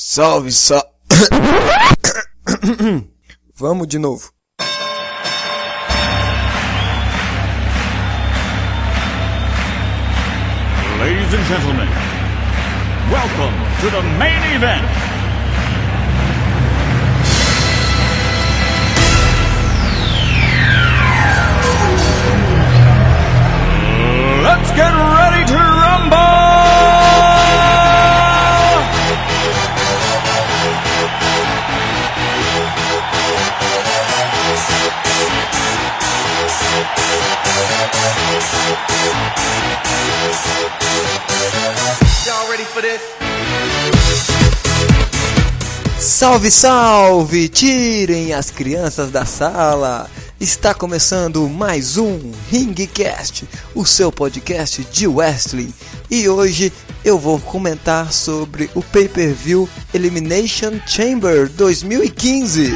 Salve, 0.00 0.52
salve. 0.52 0.86
Vamos 3.56 3.88
de 3.88 3.98
novo. 3.98 4.30
Ladies 11.00 11.34
and 11.34 11.44
gentlemen, 11.46 11.88
welcome 13.10 13.54
to 13.80 13.90
the 13.90 14.02
main 14.20 14.40
event. 14.54 14.86
Let's 24.44 24.70
get 24.76 24.92
ready 24.94 25.44
to 25.54 25.67
for 42.66 42.82
this? 42.82 43.00
Salve, 45.98 46.50
salve! 46.50 47.48
Tirem 47.48 48.32
as 48.32 48.50
crianças 48.50 49.10
da 49.10 49.24
sala! 49.24 50.10
Está 50.40 50.72
começando 50.72 51.48
mais 51.48 51.96
um 51.96 52.32
Ringcast, 52.50 53.48
o 53.74 53.84
seu 53.84 54.12
podcast 54.12 54.84
de 54.84 55.06
wrestling. 55.06 55.72
E 56.10 56.28
hoje 56.28 56.72
eu 57.04 57.18
vou 57.18 57.40
comentar 57.40 58.12
sobre 58.12 58.70
o 58.74 58.82
pay-per-view 58.82 59.68
Elimination 59.92 60.80
Chamber 60.86 61.48
2015. 61.48 62.72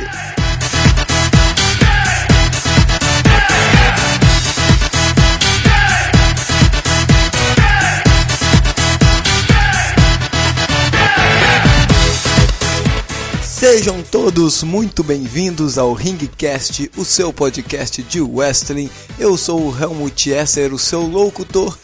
Sejam 13.62 14.02
todos 14.02 14.64
muito 14.64 15.04
bem-vindos 15.04 15.78
ao 15.78 15.92
Ringcast, 15.92 16.90
o 16.96 17.04
seu 17.04 17.32
podcast 17.32 18.02
de 18.02 18.20
wrestling. 18.20 18.90
Eu 19.20 19.36
sou 19.36 19.68
o 19.68 19.80
Helmut 19.80 20.30
Esser, 20.30 20.74
o 20.74 20.78
seu 20.80 21.02
locutor, 21.02 21.78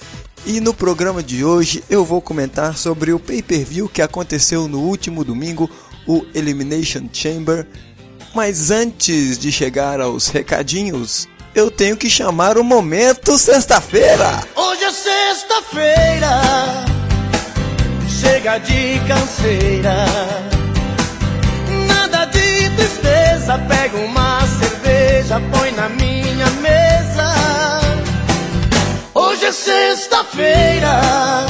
e 0.44 0.58
no 0.58 0.74
programa 0.74 1.22
de 1.22 1.44
hoje 1.44 1.84
eu 1.88 2.04
vou 2.04 2.20
comentar 2.20 2.76
sobre 2.76 3.12
o 3.12 3.20
pay-per-view 3.20 3.88
que 3.88 4.02
aconteceu 4.02 4.66
no 4.66 4.80
último 4.80 5.22
domingo, 5.22 5.70
o 6.04 6.26
Elimination 6.34 7.08
Chamber. 7.12 7.64
Mas 8.34 8.72
antes 8.72 9.38
de 9.38 9.52
chegar 9.52 10.00
aos 10.00 10.26
recadinhos, 10.26 11.28
eu 11.54 11.70
tenho 11.70 11.96
que 11.96 12.10
chamar 12.10 12.58
o 12.58 12.64
momento 12.64 13.38
sexta-feira. 13.38 14.44
Hoje 14.56 14.82
é 14.82 14.90
sexta-feira, 14.90 16.40
chega 18.20 18.58
de 18.58 18.98
canseira. 19.06 20.57
Pega 23.66 23.96
uma 23.98 24.40
cerveja, 24.46 25.40
põe 25.50 25.70
na 25.72 25.88
minha 25.88 26.50
mesa. 26.62 27.80
Hoje 29.14 29.46
é 29.46 29.52
sexta-feira. 29.52 31.46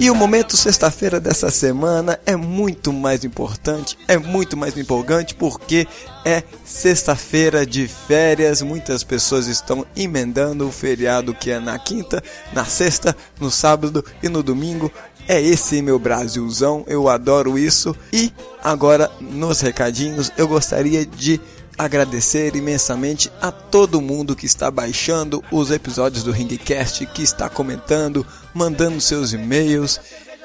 E 0.00 0.08
o 0.10 0.14
momento 0.14 0.56
sexta-feira 0.56 1.18
dessa 1.18 1.50
semana 1.50 2.20
é 2.24 2.36
muito 2.36 2.92
mais 2.92 3.24
importante, 3.24 3.98
é 4.06 4.16
muito 4.16 4.56
mais 4.56 4.78
empolgante 4.78 5.34
porque 5.34 5.88
é 6.24 6.44
sexta-feira 6.64 7.66
de 7.66 7.88
férias. 7.88 8.62
Muitas 8.62 9.02
pessoas 9.02 9.48
estão 9.48 9.84
emendando 9.96 10.68
o 10.68 10.70
feriado 10.70 11.34
que 11.34 11.50
é 11.50 11.58
na 11.58 11.76
quinta, 11.80 12.22
na 12.52 12.64
sexta, 12.64 13.16
no 13.40 13.50
sábado 13.50 14.04
e 14.22 14.28
no 14.28 14.40
domingo. 14.40 14.92
É 15.28 15.38
esse 15.42 15.82
meu 15.82 15.98
Brasilzão, 15.98 16.84
eu 16.86 17.06
adoro 17.06 17.58
isso. 17.58 17.94
E 18.10 18.32
agora 18.64 19.10
nos 19.20 19.60
recadinhos 19.60 20.32
eu 20.38 20.48
gostaria 20.48 21.04
de 21.04 21.38
agradecer 21.76 22.56
imensamente 22.56 23.30
a 23.40 23.52
todo 23.52 24.00
mundo 24.00 24.34
que 24.34 24.46
está 24.46 24.70
baixando 24.70 25.44
os 25.52 25.70
episódios 25.70 26.24
do 26.24 26.32
Ringcast, 26.32 27.04
que 27.08 27.22
está 27.22 27.48
comentando, 27.50 28.26
mandando 28.54 29.00
seus 29.02 29.34
e-mails. 29.34 30.00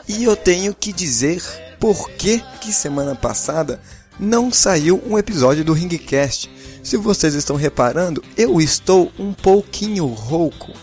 E 0.05 0.25
eu 0.25 0.35
tenho 0.35 0.75
que 0.75 0.91
dizer 0.91 1.41
por 1.79 2.09
que 2.11 2.43
que 2.59 2.73
semana 2.73 3.15
passada 3.15 3.81
não 4.19 4.51
saiu 4.51 5.01
um 5.07 5.17
episódio 5.17 5.63
do 5.63 5.71
Ringcast. 5.71 6.51
Se 6.83 6.97
vocês 6.97 7.33
estão 7.35 7.55
reparando, 7.55 8.21
eu 8.35 8.59
estou 8.59 9.11
um 9.17 9.31
pouquinho 9.33 10.05
rouco. 10.07 10.73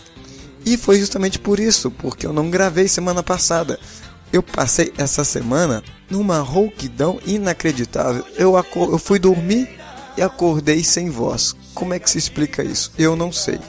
E 0.65 0.77
foi 0.77 0.99
justamente 0.99 1.39
por 1.39 1.59
isso, 1.59 1.89
porque 1.89 2.25
eu 2.25 2.33
não 2.33 2.49
gravei 2.49 2.87
semana 2.87 3.23
passada. 3.23 3.79
Eu 4.31 4.41
passei 4.41 4.93
essa 4.97 5.23
semana 5.23 5.83
numa 6.09 6.39
rouquidão 6.39 7.19
inacreditável. 7.25 8.23
Eu, 8.37 8.53
eu 8.75 8.97
fui 8.97 9.19
dormir 9.19 9.69
e 10.17 10.21
acordei 10.21 10.83
sem 10.83 11.09
voz. 11.09 11.55
Como 11.73 11.93
é 11.93 11.99
que 11.99 12.09
se 12.09 12.17
explica 12.17 12.63
isso? 12.63 12.91
Eu 12.97 13.15
não 13.15 13.31
sei. 13.31 13.59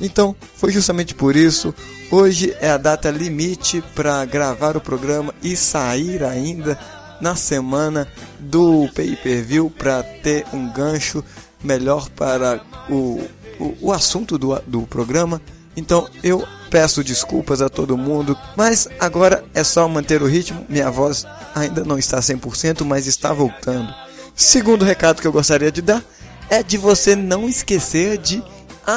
Então, 0.00 0.34
foi 0.56 0.72
justamente 0.72 1.14
por 1.14 1.36
isso. 1.36 1.74
Hoje 2.10 2.54
é 2.60 2.70
a 2.70 2.76
data 2.76 3.10
limite 3.10 3.82
para 3.94 4.24
gravar 4.24 4.76
o 4.76 4.80
programa 4.80 5.34
e 5.42 5.54
sair 5.56 6.24
ainda 6.24 6.78
na 7.20 7.36
semana 7.36 8.08
do 8.38 8.88
pay-per-view 8.94 9.70
para 9.70 10.02
ter 10.02 10.46
um 10.52 10.72
gancho 10.72 11.22
melhor 11.62 12.08
para 12.10 12.62
o, 12.88 13.22
o, 13.58 13.76
o 13.80 13.92
assunto 13.92 14.38
do, 14.38 14.58
do 14.66 14.82
programa. 14.82 15.40
Então 15.76 16.08
eu 16.22 16.46
peço 16.70 17.02
desculpas 17.02 17.60
a 17.60 17.68
todo 17.68 17.96
mundo, 17.96 18.36
mas 18.56 18.88
agora 18.98 19.44
é 19.54 19.64
só 19.64 19.88
manter 19.88 20.22
o 20.22 20.26
ritmo. 20.26 20.64
Minha 20.68 20.90
voz 20.90 21.26
ainda 21.54 21.84
não 21.84 21.98
está 21.98 22.18
100%, 22.20 22.84
mas 22.84 23.06
está 23.06 23.32
voltando. 23.32 23.92
Segundo 24.34 24.84
recado 24.84 25.20
que 25.20 25.26
eu 25.26 25.32
gostaria 25.32 25.70
de 25.70 25.82
dar 25.82 26.02
é 26.48 26.62
de 26.62 26.76
você 26.76 27.14
não 27.14 27.48
esquecer 27.48 28.18
de 28.18 28.42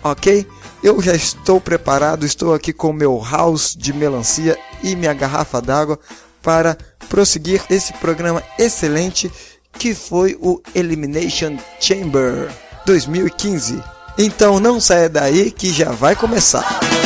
ok? 0.04 0.48
Eu 0.84 1.02
já 1.02 1.14
estou 1.14 1.60
preparado, 1.60 2.26
estou 2.26 2.54
aqui 2.54 2.72
com 2.72 2.94
meu 2.94 3.22
house 3.22 3.76
de 3.78 3.94
melancia 3.94 4.58
e 4.82 4.96
minha 4.96 5.14
garrafa 5.14 5.62
d'água 5.62 6.00
para 6.42 6.78
prosseguir 7.10 7.62
esse 7.70 7.94
programa 7.94 8.42
excelente 8.58 9.32
que 9.74 9.94
foi 9.94 10.38
o 10.42 10.62
Elimination 10.74 11.58
Chamber 11.80 12.50
2015. 12.86 13.82
Então 14.18 14.60
não 14.60 14.80
saia 14.80 15.10
daí 15.10 15.52
que 15.52 15.72
já 15.72 15.92
vai 15.92 16.16
começar. 16.16 17.01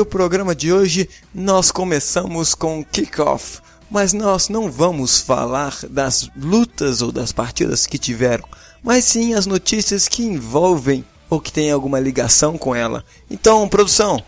O 0.00 0.06
programa 0.06 0.54
de 0.54 0.72
hoje, 0.72 1.08
nós 1.34 1.70
começamos 1.70 2.54
com 2.54 2.84
Kickoff, 2.84 3.60
mas 3.90 4.12
nós 4.12 4.48
não 4.48 4.70
vamos 4.70 5.20
falar 5.20 5.76
das 5.88 6.30
lutas 6.36 7.02
ou 7.02 7.12
das 7.12 7.32
partidas 7.32 7.86
que 7.86 7.98
tiveram, 7.98 8.48
mas 8.82 9.04
sim 9.04 9.34
as 9.34 9.46
notícias 9.46 10.08
que 10.08 10.22
envolvem 10.22 11.04
ou 11.28 11.40
que 11.40 11.52
têm 11.52 11.70
alguma 11.70 12.00
ligação 12.00 12.56
com 12.56 12.74
ela. 12.74 13.04
Então, 13.30 13.68
produção, 13.68 14.22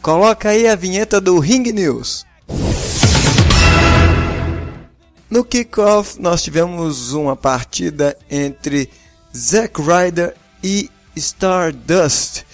coloca 0.00 0.48
aí 0.50 0.68
a 0.68 0.76
vinheta 0.76 1.20
do 1.20 1.38
Ring 1.38 1.72
News. 1.72 2.24
No 5.28 5.44
kickoff, 5.44 6.20
nós 6.20 6.42
tivemos 6.42 7.12
uma 7.12 7.34
partida 7.34 8.16
entre 8.30 8.88
Zack 9.36 9.80
Ryder 9.82 10.36
e 10.62 10.88
Stardust. 11.16 12.44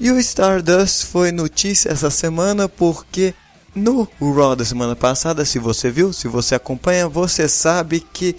E 0.00 0.10
o 0.10 0.18
Stardust 0.18 1.04
foi 1.04 1.30
notícia 1.30 1.90
essa 1.90 2.08
semana 2.08 2.66
porque 2.66 3.34
no 3.74 4.08
Raw 4.18 4.56
da 4.56 4.64
semana 4.64 4.96
passada, 4.96 5.44
se 5.44 5.58
você 5.58 5.90
viu, 5.90 6.10
se 6.10 6.26
você 6.26 6.54
acompanha, 6.54 7.06
você 7.06 7.46
sabe 7.46 8.00
que 8.00 8.34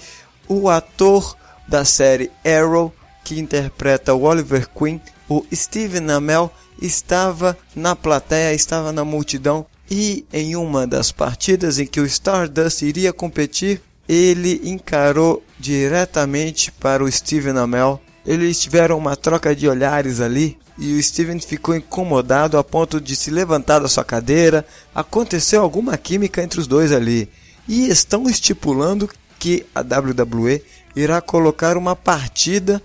o 0.47 0.69
ator 0.69 1.37
da 1.67 1.85
série 1.85 2.31
Arrow, 2.43 2.91
que 3.23 3.39
interpreta 3.39 4.11
o 4.11 4.23
Oliver 4.23 4.67
Queen, 4.69 4.99
o 5.29 5.45
Steven 5.53 6.09
Amell, 6.09 6.51
estava 6.81 7.55
na 7.75 7.95
plateia, 7.95 8.55
estava 8.55 8.91
na 8.91 9.05
multidão 9.05 9.63
e 9.87 10.25
em 10.33 10.55
uma 10.55 10.87
das 10.87 11.11
partidas 11.11 11.77
em 11.77 11.85
que 11.85 12.01
o 12.01 12.07
Stardust 12.07 12.81
iria 12.81 13.13
competir, 13.13 13.79
ele 14.09 14.61
encarou 14.63 15.43
diretamente 15.59 16.71
para 16.71 17.03
o 17.03 17.11
Steven 17.11 17.59
Amell. 17.59 18.01
Eles 18.25 18.59
tiveram 18.59 18.97
uma 18.97 19.15
troca 19.15 19.55
de 19.55 19.67
olhares 19.67 20.21
ali 20.21 20.57
e 20.77 20.93
o 20.93 21.03
Steven 21.03 21.39
ficou 21.39 21.75
incomodado 21.75 22.57
a 22.57 22.63
ponto 22.63 23.01
de 23.01 23.15
se 23.15 23.31
levantar 23.31 23.79
da 23.79 23.87
sua 23.87 24.03
cadeira. 24.03 24.65
Aconteceu 24.93 25.61
alguma 25.61 25.97
química 25.97 26.41
entre 26.41 26.59
os 26.59 26.67
dois 26.67 26.91
ali. 26.91 27.29
E 27.67 27.87
estão 27.87 28.29
estipulando 28.29 29.09
que 29.39 29.65
a 29.73 29.81
WWE 29.81 30.61
irá 30.95 31.19
colocar 31.21 31.77
uma 31.77 31.95
partida 31.95 32.81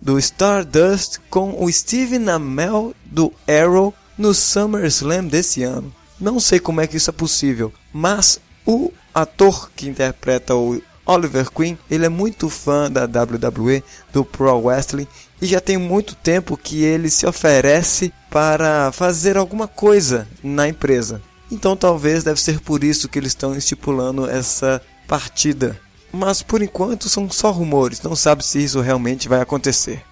do 0.00 0.18
Stardust 0.18 1.18
com 1.28 1.62
o 1.62 1.70
Steven 1.70 2.28
Amell 2.28 2.94
do 3.04 3.32
Arrow 3.46 3.94
no 4.16 4.34
SummerSlam 4.34 5.26
desse 5.26 5.62
ano. 5.62 5.94
Não 6.18 6.40
sei 6.40 6.58
como 6.58 6.80
é 6.80 6.86
que 6.86 6.96
isso 6.96 7.10
é 7.10 7.12
possível, 7.12 7.72
mas 7.92 8.40
o 8.66 8.92
ator 9.14 9.70
que 9.74 9.88
interpreta 9.88 10.54
o 10.54 10.80
Oliver 11.10 11.50
Queen, 11.50 11.76
ele 11.90 12.06
é 12.06 12.08
muito 12.08 12.48
fã 12.48 12.88
da 12.88 13.04
WWE, 13.04 13.82
do 14.12 14.24
Pro 14.24 14.60
Wrestling 14.60 15.08
e 15.42 15.46
já 15.46 15.60
tem 15.60 15.76
muito 15.76 16.14
tempo 16.14 16.56
que 16.56 16.84
ele 16.84 17.10
se 17.10 17.26
oferece 17.26 18.12
para 18.30 18.92
fazer 18.92 19.36
alguma 19.36 19.66
coisa 19.66 20.28
na 20.40 20.68
empresa. 20.68 21.20
Então 21.50 21.76
talvez 21.76 22.22
deve 22.22 22.40
ser 22.40 22.60
por 22.60 22.84
isso 22.84 23.08
que 23.08 23.18
eles 23.18 23.32
estão 23.32 23.56
estipulando 23.56 24.30
essa 24.30 24.80
partida. 25.08 25.76
Mas 26.12 26.42
por 26.42 26.62
enquanto 26.62 27.08
são 27.08 27.28
só 27.28 27.50
rumores, 27.50 28.00
não 28.02 28.14
sabe 28.14 28.44
se 28.44 28.62
isso 28.62 28.80
realmente 28.80 29.28
vai 29.28 29.40
acontecer. 29.40 30.04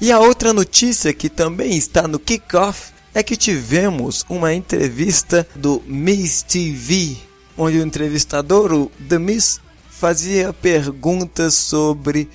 E 0.00 0.12
a 0.12 0.20
outra 0.20 0.52
notícia 0.52 1.12
que 1.12 1.28
também 1.28 1.76
está 1.76 2.06
no 2.06 2.20
kickoff 2.20 2.92
é 3.12 3.22
que 3.22 3.36
tivemos 3.36 4.24
uma 4.28 4.52
entrevista 4.52 5.46
do 5.56 5.82
Miss 5.86 6.42
TV, 6.42 7.16
onde 7.56 7.78
o 7.78 7.82
entrevistador, 7.82 8.72
o 8.72 8.90
Miss, 9.18 9.60
fazia 9.88 10.52
perguntas 10.52 11.54
sobre 11.54 12.28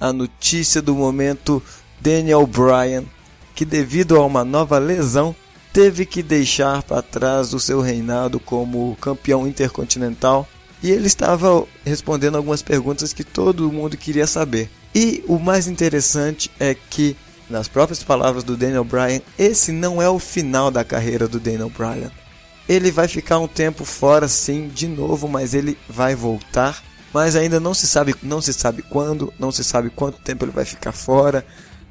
a 0.00 0.12
notícia 0.12 0.82
do 0.82 0.94
momento 0.94 1.62
Daniel 2.00 2.46
Bryan, 2.46 3.04
que 3.54 3.64
devido 3.64 4.16
a 4.16 4.26
uma 4.26 4.44
nova 4.44 4.78
lesão 4.78 5.34
teve 5.72 6.04
que 6.04 6.22
deixar 6.22 6.82
para 6.82 7.02
trás 7.02 7.52
o 7.52 7.60
seu 7.60 7.80
reinado 7.80 8.38
como 8.38 8.96
campeão 9.00 9.46
intercontinental 9.46 10.48
e 10.82 10.90
ele 10.90 11.06
estava 11.06 11.64
respondendo 11.84 12.36
algumas 12.36 12.62
perguntas 12.62 13.12
que 13.12 13.24
todo 13.24 13.72
mundo 13.72 13.96
queria 13.96 14.26
saber. 14.26 14.68
E 14.94 15.24
o 15.26 15.38
mais 15.38 15.66
interessante 15.66 16.50
é 16.60 16.74
que 16.74 17.16
nas 17.48 17.68
próprias 17.68 18.02
palavras 18.02 18.44
do 18.44 18.56
Daniel 18.56 18.84
Bryan, 18.84 19.20
esse 19.38 19.72
não 19.72 20.00
é 20.00 20.08
o 20.08 20.18
final 20.18 20.70
da 20.70 20.84
carreira 20.84 21.26
do 21.26 21.40
Daniel 21.40 21.70
Bryan. 21.70 22.10
Ele 22.68 22.90
vai 22.90 23.08
ficar 23.08 23.38
um 23.38 23.48
tempo 23.48 23.84
fora 23.84 24.26
sim, 24.28 24.68
de 24.68 24.86
novo, 24.86 25.28
mas 25.28 25.54
ele 25.54 25.78
vai 25.88 26.14
voltar. 26.14 26.82
Mas 27.12 27.36
ainda 27.36 27.60
não 27.60 27.74
se 27.74 27.86
sabe, 27.86 28.14
não 28.22 28.40
se 28.40 28.52
sabe 28.52 28.82
quando, 28.82 29.32
não 29.38 29.52
se 29.52 29.62
sabe 29.62 29.90
quanto 29.90 30.18
tempo 30.18 30.44
ele 30.44 30.50
vai 30.50 30.64
ficar 30.64 30.92
fora, 30.92 31.46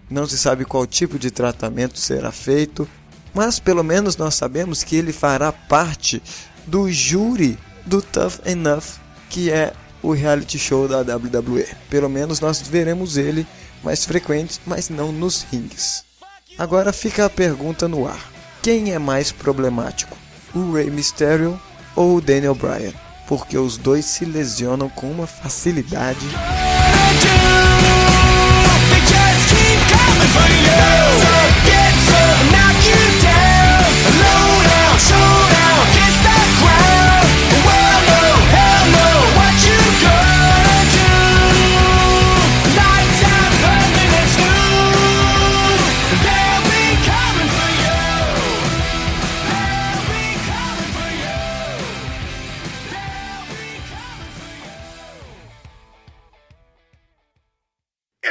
não 0.09 0.27
se 0.27 0.37
sabe 0.37 0.65
qual 0.65 0.85
tipo 0.85 1.17
de 1.17 1.31
tratamento 1.31 1.97
será 1.97 2.31
feito, 2.31 2.87
mas 3.33 3.57
pelo 3.57 3.83
menos 3.83 4.17
nós 4.17 4.35
sabemos 4.35 4.83
que 4.83 4.95
ele 4.95 5.13
fará 5.13 5.51
parte 5.51 6.21
do 6.67 6.91
júri 6.91 7.57
do 7.85 8.01
Tough 8.01 8.39
Enough, 8.45 8.99
que 9.29 9.49
é 9.49 9.73
o 10.01 10.11
reality 10.11 10.59
show 10.59 10.87
da 10.87 10.99
WWE. 10.99 11.67
Pelo 11.89 12.09
menos 12.09 12.39
nós 12.39 12.61
veremos 12.61 13.17
ele 13.17 13.47
mais 13.83 14.05
frequentes, 14.05 14.59
mas 14.65 14.89
não 14.89 15.11
nos 15.11 15.43
rings. 15.43 16.03
Agora 16.57 16.93
fica 16.93 17.25
a 17.25 17.29
pergunta 17.29 17.87
no 17.87 18.07
ar: 18.07 18.31
quem 18.61 18.93
é 18.93 18.99
mais 18.99 19.31
problemático, 19.31 20.15
o 20.53 20.71
Rey 20.73 20.89
Mysterio 20.89 21.59
ou 21.95 22.17
o 22.17 22.21
Daniel 22.21 22.55
Bryan? 22.55 22.93
Porque 23.27 23.57
os 23.57 23.77
dois 23.77 24.05
se 24.05 24.25
lesionam 24.25 24.89
com 24.89 25.09
uma 25.09 25.27
facilidade. 25.27 26.27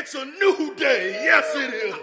It's 0.02 0.16
a 0.16 0.24
new 0.24 0.74
day. 0.74 1.14
Yes, 1.22 1.54
it 1.54 1.72
is. 1.86 1.94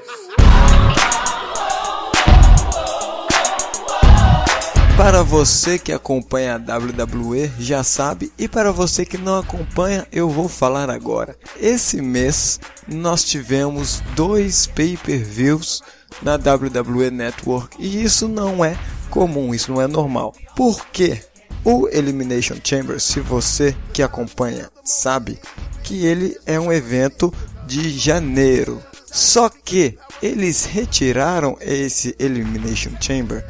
Para 4.95 5.21
você 5.21 5.77
que 5.77 5.91
acompanha 5.91 6.55
a 6.55 6.77
WWE 6.77 7.51
já 7.59 7.83
sabe, 7.83 8.31
e 8.37 8.47
para 8.47 8.71
você 8.71 9.05
que 9.05 9.17
não 9.17 9.39
acompanha, 9.39 10.07
eu 10.13 10.29
vou 10.29 10.47
falar 10.47 10.89
agora. 10.89 11.35
Esse 11.59 12.01
mês 12.01 12.61
nós 12.87 13.25
tivemos 13.25 14.01
dois 14.15 14.65
pay-per-views 14.65 15.81
na 16.21 16.35
WWE 16.35 17.11
Network 17.11 17.75
e 17.77 18.01
isso 18.01 18.29
não 18.29 18.63
é 18.63 18.77
comum, 19.09 19.53
isso 19.53 19.73
não 19.73 19.81
é 19.81 19.87
normal. 19.87 20.33
Por 20.55 20.87
quê? 20.87 21.21
O 21.65 21.89
Elimination 21.89 22.55
Chamber, 22.63 22.97
se 23.01 23.19
você 23.19 23.75
que 23.91 24.01
acompanha 24.01 24.69
sabe, 24.85 25.37
que 25.83 26.05
ele 26.05 26.37
é 26.45 26.59
um 26.59 26.71
evento 26.71 27.33
de 27.69 27.91
janeiro. 27.91 28.83
Só 29.05 29.47
que 29.47 29.97
eles 30.21 30.65
retiraram 30.65 31.55
esse 31.61 32.15
Elimination 32.17 32.91
Chamber 32.99 33.45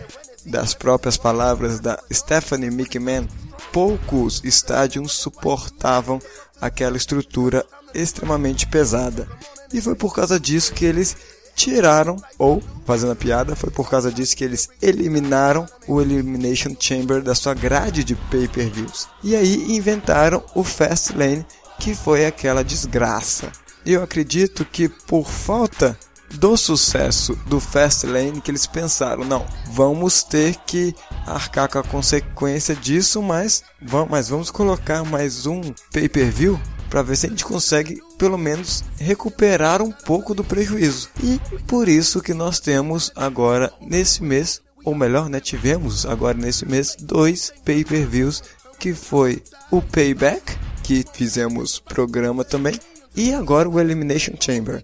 das 0.45 0.73
próprias 0.73 1.15
palavras 1.15 1.79
da 1.79 1.97
Stephanie 2.11 2.69
McMahon. 2.69 3.27
Poucos 3.71 4.41
estádios 4.43 5.13
suportavam 5.13 6.19
aquela 6.59 6.97
estrutura 6.97 7.65
extremamente 7.93 8.67
pesada. 8.67 9.27
E 9.73 9.81
foi 9.81 9.95
por 9.95 10.13
causa 10.13 10.39
disso 10.39 10.73
que 10.73 10.85
eles 10.85 11.15
tiraram, 11.55 12.17
ou 12.37 12.61
fazendo 12.85 13.11
a 13.11 13.15
piada, 13.15 13.55
foi 13.55 13.69
por 13.69 13.89
causa 13.89 14.11
disso 14.11 14.35
que 14.35 14.43
eles 14.43 14.69
eliminaram 14.81 15.65
o 15.87 16.01
Elimination 16.01 16.75
Chamber 16.77 17.21
da 17.21 17.35
sua 17.35 17.53
grade 17.53 18.03
de 18.03 18.15
pay-per-views. 18.15 19.07
E 19.23 19.35
aí 19.35 19.75
inventaram 19.75 20.43
o 20.55 20.63
Fast 20.63 21.15
Lane, 21.15 21.45
que 21.79 21.93
foi 21.93 22.25
aquela 22.25 22.63
desgraça 22.63 23.51
eu 23.85 24.03
acredito 24.03 24.65
que 24.65 24.89
por 24.89 25.29
falta 25.29 25.97
do 26.35 26.55
sucesso 26.55 27.35
do 27.47 27.59
Fastlane 27.59 28.41
que 28.41 28.51
eles 28.51 28.67
pensaram, 28.67 29.23
não, 29.23 29.45
vamos 29.71 30.23
ter 30.23 30.55
que 30.67 30.93
arcar 31.25 31.67
com 31.69 31.79
a 31.79 31.83
consequência 31.83 32.75
disso, 32.75 33.21
mas 33.21 33.63
vamos, 33.81 34.09
mas 34.09 34.29
vamos 34.29 34.51
colocar 34.51 35.03
mais 35.03 35.45
um 35.45 35.61
pay-per-view 35.91 36.59
para 36.89 37.03
ver 37.03 37.15
se 37.15 37.27
a 37.27 37.29
gente 37.29 37.45
consegue 37.45 38.01
pelo 38.17 38.37
menos 38.37 38.83
recuperar 38.97 39.81
um 39.81 39.91
pouco 39.91 40.33
do 40.33 40.43
prejuízo. 40.43 41.09
E 41.23 41.39
por 41.67 41.87
isso 41.87 42.21
que 42.21 42.33
nós 42.33 42.59
temos 42.59 43.11
agora 43.15 43.71
nesse 43.79 44.23
mês, 44.23 44.61
ou 44.83 44.95
melhor, 44.95 45.29
né, 45.29 45.39
tivemos 45.39 46.05
agora 46.05 46.37
nesse 46.37 46.65
mês 46.65 46.95
dois 46.99 47.53
pay-per-views 47.63 48.43
que 48.79 48.93
foi 48.93 49.43
o 49.69 49.81
Payback, 49.81 50.57
que 50.81 51.05
fizemos 51.13 51.79
programa 51.79 52.43
também, 52.43 52.79
e 53.19 53.33
agora 53.33 53.67
o 53.67 53.77
Elimination 53.77 54.33
Chamber. 54.39 54.81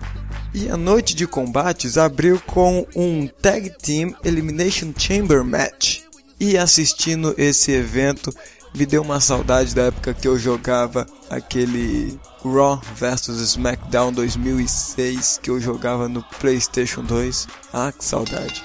E 0.54 0.70
a 0.70 0.76
noite 0.76 1.16
de 1.16 1.26
combates 1.26 1.98
abriu 1.98 2.38
com 2.46 2.86
um 2.94 3.28
Tag 3.28 3.70
Team 3.82 4.14
Elimination 4.26 4.94
Chamber 4.98 5.42
Match. 5.42 6.02
E 6.38 6.58
assistindo 6.58 7.34
esse 7.38 7.72
evento 7.72 8.36
me 8.76 8.86
deu 8.86 9.04
uma 9.04 9.22
saudade 9.22 9.74
da 9.74 9.84
época 9.84 10.14
que 10.14 10.28
eu 10.28 10.38
jogava 10.38 11.08
aquele 11.30 12.20
Raw 12.44 12.82
vs 12.98 13.40
SmackDown 13.40 14.12
2006 14.12 15.40
que 15.42 15.50
eu 15.50 15.62
jogava 15.62 16.10
no 16.10 16.22
PlayStation 16.38 17.04
2. 17.04 17.48
Ah, 17.72 17.94
que 17.94 18.04
saudade. 18.04 18.62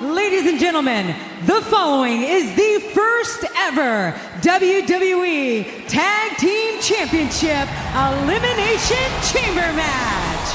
Ladies 0.00 0.46
and 0.46 0.58
gentlemen, 0.58 1.14
the 1.44 1.60
following 1.60 2.22
is 2.22 2.56
the 2.56 2.90
first 2.94 3.44
ever 3.54 4.18
WWE 4.40 5.88
Tag 5.88 6.38
Team 6.38 6.80
Championship 6.80 7.68
Elimination 7.94 8.96
Chamber 9.30 9.60
match. 9.76 10.54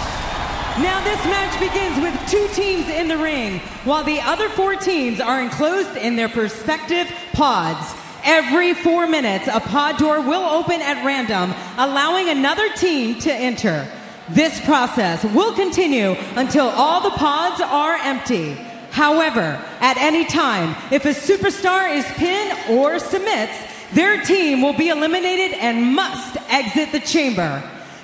Now, 0.82 1.00
this 1.04 1.24
match 1.25 1.60
begins 1.60 2.02
with 2.02 2.28
two 2.28 2.48
teams 2.60 2.90
in 2.90 3.08
the 3.08 3.20
ring, 3.20 3.60
while 3.84 4.04
the 4.04 4.20
other 4.22 4.50
four 4.50 4.78
teams 4.78 5.22
are 5.22 5.40
enclosed 5.40 5.96
in 5.96 6.16
their 6.16 6.30
respective 6.30 7.08
pods. 7.34 7.94
Every 8.24 8.74
four 8.74 9.06
minutes, 9.06 9.48
a 9.48 9.60
pod 9.60 9.98
door 9.98 10.22
will 10.22 10.44
open 10.44 10.82
at 10.82 11.06
random, 11.06 11.54
allowing 11.78 12.30
another 12.30 12.68
team 12.74 13.20
to 13.20 13.32
enter. 13.32 13.88
This 14.28 14.60
process 14.62 15.24
will 15.24 15.54
continue 15.54 16.16
until 16.36 16.70
all 16.70 17.02
the 17.02 17.16
pods 17.16 17.62
are 17.62 17.94
empty. 17.98 18.58
However, 18.96 19.60
at 19.82 19.98
any 19.98 20.24
time, 20.24 20.74
if 20.90 21.04
a 21.04 21.10
superstar 21.10 21.92
is 21.92 22.06
pinned 22.16 22.56
or 22.70 22.98
submits, 22.98 23.52
their 23.92 24.24
team 24.24 24.62
will 24.62 24.72
be 24.72 24.88
eliminated 24.88 25.52
and 25.60 25.94
must 25.94 26.38
exit 26.48 26.94
the 26.94 27.02
chamber. 27.02 27.62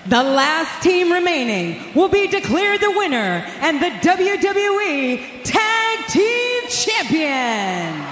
The 0.09 0.21
last 0.21 0.83
team 0.83 1.09
remaining 1.09 1.95
will 1.95 2.09
be 2.09 2.27
declared 2.27 2.81
the 2.81 2.91
winner 2.91 3.41
and 3.61 3.79
the 3.79 3.91
WWE 4.03 5.43
Tag 5.45 6.07
Team 6.09 6.67
Champions. 6.67 8.05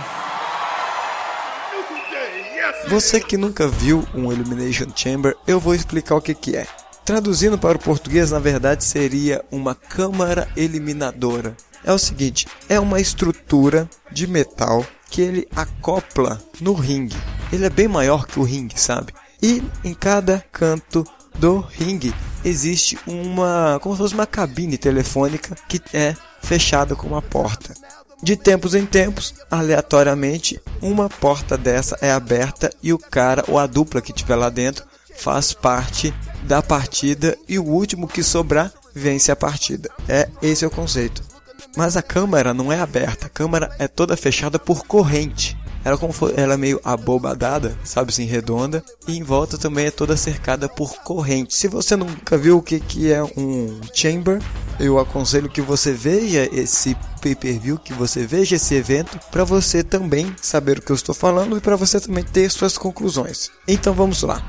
Você 2.87 3.19
que 3.19 3.35
nunca 3.35 3.67
viu 3.67 4.07
um 4.15 4.31
Elimination 4.31 4.87
Chamber, 4.95 5.35
eu 5.45 5.59
vou 5.59 5.75
explicar 5.75 6.15
o 6.15 6.21
que, 6.21 6.33
que 6.33 6.55
é. 6.55 6.65
Traduzindo 7.03 7.57
para 7.57 7.75
o 7.77 7.81
português, 7.81 8.31
na 8.31 8.39
verdade, 8.39 8.85
seria 8.85 9.43
uma 9.51 9.75
câmara 9.75 10.47
eliminadora. 10.55 11.57
É 11.83 11.93
o 11.93 11.97
seguinte, 11.97 12.47
é 12.67 12.79
uma 12.79 12.99
estrutura 12.99 13.89
de 14.11 14.27
metal 14.27 14.85
que 15.09 15.21
ele 15.21 15.47
acopla 15.55 16.41
no 16.59 16.73
ringue. 16.73 17.17
Ele 17.51 17.65
é 17.65 17.69
bem 17.69 17.87
maior 17.87 18.27
que 18.27 18.39
o 18.39 18.43
ringue, 18.43 18.79
sabe? 18.79 19.13
E 19.41 19.63
em 19.83 19.93
cada 19.93 20.43
canto 20.51 21.05
do 21.37 21.59
ringue 21.59 22.13
existe 22.43 22.97
uma, 23.07 23.79
como 23.81 23.95
se 23.95 24.01
fosse 24.01 24.13
uma 24.13 24.27
cabine 24.27 24.77
telefônica 24.77 25.55
que 25.67 25.81
é 25.93 26.15
fechada 26.41 26.95
com 26.95 27.07
uma 27.07 27.21
porta. 27.21 27.73
De 28.21 28.35
tempos 28.35 28.75
em 28.75 28.85
tempos, 28.85 29.33
aleatoriamente, 29.49 30.61
uma 30.81 31.09
porta 31.09 31.57
dessa 31.57 31.97
é 32.01 32.11
aberta 32.11 32.69
e 32.83 32.91
o 32.91 32.97
cara 32.97 33.45
ou 33.47 33.57
a 33.57 33.65
dupla 33.65 34.01
que 34.01 34.11
estiver 34.11 34.35
lá 34.35 34.49
dentro 34.49 34.85
faz 35.15 35.53
parte 35.53 36.13
da 36.43 36.61
partida 36.61 37.37
e 37.47 37.57
o 37.57 37.63
último 37.63 38.07
que 38.07 38.21
sobrar 38.21 38.71
vence 38.93 39.31
a 39.31 39.35
partida. 39.35 39.89
É 40.07 40.27
esse 40.41 40.65
é 40.65 40.67
o 40.67 40.71
conceito. 40.71 41.28
Mas 41.75 41.97
a 41.97 42.01
câmara 42.01 42.53
não 42.53 42.71
é 42.71 42.79
aberta, 42.79 43.27
a 43.27 43.29
câmara 43.29 43.73
é 43.79 43.87
toda 43.87 44.17
fechada 44.17 44.57
por 44.59 44.85
corrente. 44.85 45.57
Ela, 45.83 45.97
como 45.97 46.11
for, 46.11 46.33
ela 46.37 46.55
é 46.55 46.57
meio 46.57 46.81
abobadada, 46.83 47.77
sabe 47.83 48.09
assim, 48.11 48.25
redonda. 48.25 48.83
E 49.07 49.17
em 49.17 49.23
volta 49.23 49.57
também 49.57 49.85
é 49.85 49.91
toda 49.91 50.17
cercada 50.17 50.67
por 50.67 51.01
corrente. 51.03 51.55
Se 51.55 51.67
você 51.67 51.95
nunca 51.95 52.37
viu 52.37 52.57
o 52.57 52.61
que, 52.61 52.79
que 52.79 53.11
é 53.11 53.23
um 53.23 53.79
chamber, 53.93 54.41
eu 54.79 54.99
aconselho 54.99 55.49
que 55.49 55.61
você 55.61 55.93
veja 55.93 56.49
esse 56.51 56.97
pay-per-view, 57.21 57.77
que 57.79 57.93
você 57.93 58.25
veja 58.25 58.57
esse 58.57 58.75
evento, 58.75 59.19
para 59.31 59.43
você 59.43 59.81
também 59.81 60.35
saber 60.41 60.79
o 60.79 60.81
que 60.81 60.91
eu 60.91 60.95
estou 60.95 61.15
falando 61.15 61.57
e 61.57 61.61
para 61.61 61.75
você 61.75 61.99
também 61.99 62.23
ter 62.23 62.49
suas 62.51 62.77
conclusões. 62.77 63.49
Então 63.67 63.93
vamos 63.93 64.21
lá. 64.23 64.43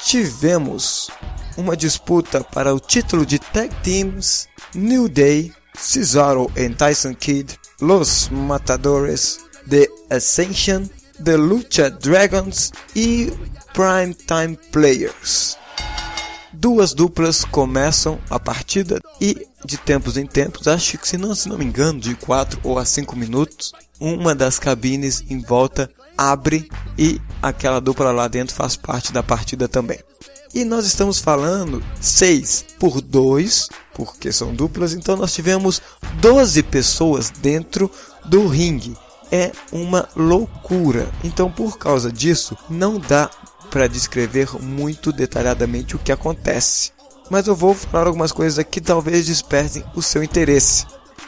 Tivemos 0.00 1.10
uma 1.56 1.76
disputa 1.76 2.42
para 2.42 2.74
o 2.74 2.80
título 2.80 3.24
de 3.24 3.38
Tag 3.38 3.72
Teams 3.82 4.48
New 4.74 5.08
Day, 5.08 5.52
Cesaro 5.76 6.50
e 6.56 6.68
Tyson 6.70 7.14
Kidd, 7.14 7.58
Los 7.80 8.28
Matadores, 8.30 9.40
The 9.68 9.88
Ascension, 10.10 10.88
The 11.22 11.36
Lucha 11.36 11.90
Dragons 11.90 12.72
e 12.94 13.32
Prime 13.72 14.14
Time 14.14 14.58
Players. 14.70 15.56
Duas 16.52 16.92
duplas 16.92 17.44
começam 17.44 18.18
a 18.28 18.38
partida 18.38 19.00
e 19.20 19.48
de 19.64 19.76
tempos 19.76 20.16
em 20.16 20.26
tempos, 20.26 20.68
acho 20.68 20.98
que 20.98 21.08
se 21.08 21.16
não, 21.16 21.34
se 21.34 21.48
não 21.48 21.56
me 21.56 21.64
engano, 21.64 21.98
de 21.98 22.14
4 22.14 22.60
ou 22.62 22.78
a 22.78 22.84
5 22.84 23.16
minutos, 23.16 23.72
uma 23.98 24.34
das 24.34 24.58
cabines 24.58 25.24
em 25.30 25.40
volta 25.40 25.90
abre 26.16 26.68
e 26.98 27.20
aquela 27.42 27.80
dupla 27.80 28.12
lá 28.12 28.28
dentro 28.28 28.54
faz 28.54 28.76
parte 28.76 29.12
da 29.12 29.22
partida 29.22 29.68
também. 29.68 29.98
E 30.54 30.64
nós 30.64 30.84
estamos 30.84 31.18
falando 31.18 31.82
6 32.00 32.66
por 32.78 33.00
2, 33.00 33.68
porque 33.94 34.30
são 34.30 34.54
duplas, 34.54 34.92
então 34.92 35.16
nós 35.16 35.32
tivemos 35.32 35.80
12 36.20 36.62
pessoas 36.64 37.30
dentro 37.30 37.90
do 38.24 38.46
ringue 38.46 38.96
é 39.32 39.50
uma 39.72 40.06
loucura. 40.14 41.10
Então, 41.24 41.50
por 41.50 41.78
causa 41.78 42.12
disso, 42.12 42.54
não 42.68 42.98
dá 42.98 43.30
para 43.70 43.88
descrever 43.88 44.50
muito 44.60 45.10
detalhadamente 45.10 45.96
o 45.96 45.98
que 45.98 46.12
acontece. 46.12 46.92
Mas 47.30 47.46
eu 47.46 47.56
vou 47.56 47.74
falar 47.74 48.08
algumas 48.08 48.30
coisas 48.30 48.62
que 48.62 48.80
talvez 48.80 49.26
despertem 49.26 49.82
o 49.96 50.02
seu 50.02 50.22
interesse. 50.22 50.84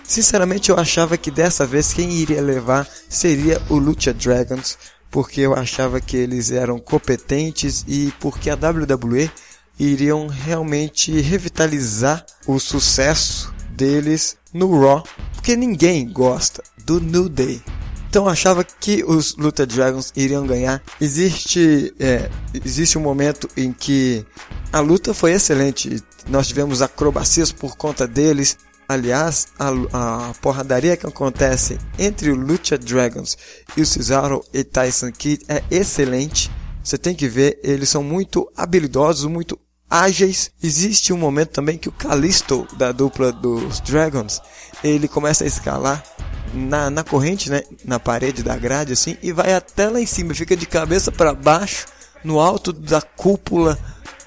Sinceramente, 0.06 0.70
eu 0.70 0.78
achava 0.78 1.16
que 1.16 1.30
dessa 1.30 1.66
vez 1.66 1.92
quem 1.92 2.12
iria 2.12 2.42
levar 2.42 2.88
seria 3.08 3.60
o 3.68 3.76
Lucha 3.76 4.12
Dragons, 4.12 4.78
porque 5.10 5.40
eu 5.40 5.54
achava 5.54 6.00
que 6.00 6.16
eles 6.16 6.50
eram 6.50 6.78
competentes 6.78 7.84
e 7.88 8.12
porque 8.20 8.50
a 8.50 8.54
WWE 8.54 9.30
iriam 9.78 10.28
realmente 10.28 11.20
revitalizar 11.20 12.24
o 12.46 12.58
sucesso 12.58 13.52
deles 13.70 14.36
no 14.52 14.80
Raw, 14.80 15.02
porque 15.34 15.56
ninguém 15.56 16.08
gosta 16.08 16.62
do 16.84 17.00
New 17.00 17.28
Day. 17.28 17.62
Então 18.08 18.28
achava 18.28 18.62
que 18.62 19.02
os 19.02 19.34
Luta 19.34 19.66
Dragons 19.66 20.12
iriam 20.14 20.46
ganhar. 20.46 20.80
Existe, 21.00 21.92
é, 21.98 22.30
existe 22.64 22.96
um 22.96 23.00
momento 23.00 23.48
em 23.56 23.72
que 23.72 24.24
a 24.72 24.78
luta 24.78 25.12
foi 25.12 25.32
excelente. 25.32 26.00
Nós 26.28 26.46
tivemos 26.46 26.80
acrobacias 26.80 27.50
por 27.50 27.76
conta 27.76 28.06
deles. 28.06 28.56
Aliás, 28.88 29.48
a, 29.58 29.70
a 29.92 30.34
porradaria 30.34 30.96
que 30.96 31.06
acontece 31.06 31.78
entre 31.98 32.30
o 32.30 32.36
Lucha 32.36 32.76
Dragons 32.76 33.36
e 33.76 33.82
o 33.82 33.86
Cesaro 33.86 34.44
e 34.52 34.62
Tyson 34.62 35.10
Kidd 35.10 35.44
é 35.48 35.62
excelente. 35.70 36.50
Você 36.82 36.98
tem 36.98 37.14
que 37.14 37.26
ver, 37.26 37.58
eles 37.62 37.88
são 37.88 38.02
muito 38.02 38.50
habilidosos, 38.54 39.24
muito 39.24 39.58
ágeis. 39.88 40.50
Existe 40.62 41.12
um 41.12 41.16
momento 41.16 41.50
também 41.50 41.78
que 41.78 41.88
o 41.88 41.92
Kalisto 41.92 42.66
da 42.76 42.92
dupla 42.92 43.32
dos 43.32 43.80
Dragons, 43.80 44.40
ele 44.82 45.08
começa 45.08 45.44
a 45.44 45.46
escalar 45.46 46.04
na, 46.52 46.90
na 46.90 47.02
corrente, 47.02 47.50
né? 47.50 47.62
Na 47.84 47.98
parede 47.98 48.42
da 48.42 48.56
grade, 48.56 48.92
assim, 48.92 49.16
e 49.22 49.32
vai 49.32 49.54
até 49.54 49.88
lá 49.88 50.00
em 50.00 50.06
cima, 50.06 50.34
fica 50.34 50.56
de 50.56 50.66
cabeça 50.66 51.10
para 51.10 51.34
baixo, 51.34 51.86
no 52.22 52.40
alto 52.40 52.72
da 52.72 53.02
cúpula 53.02 53.78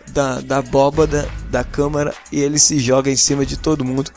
da, 0.09 0.39
da 0.41 0.57
abóbada 0.57 1.27
da 1.49 1.63
câmara, 1.63 2.13
e 2.31 2.39
ele 2.39 2.59
se 2.59 2.79
joga 2.79 3.09
em 3.09 3.15
cima 3.15 3.45
de 3.45 3.57
todo 3.57 3.85
mundo. 3.85 4.11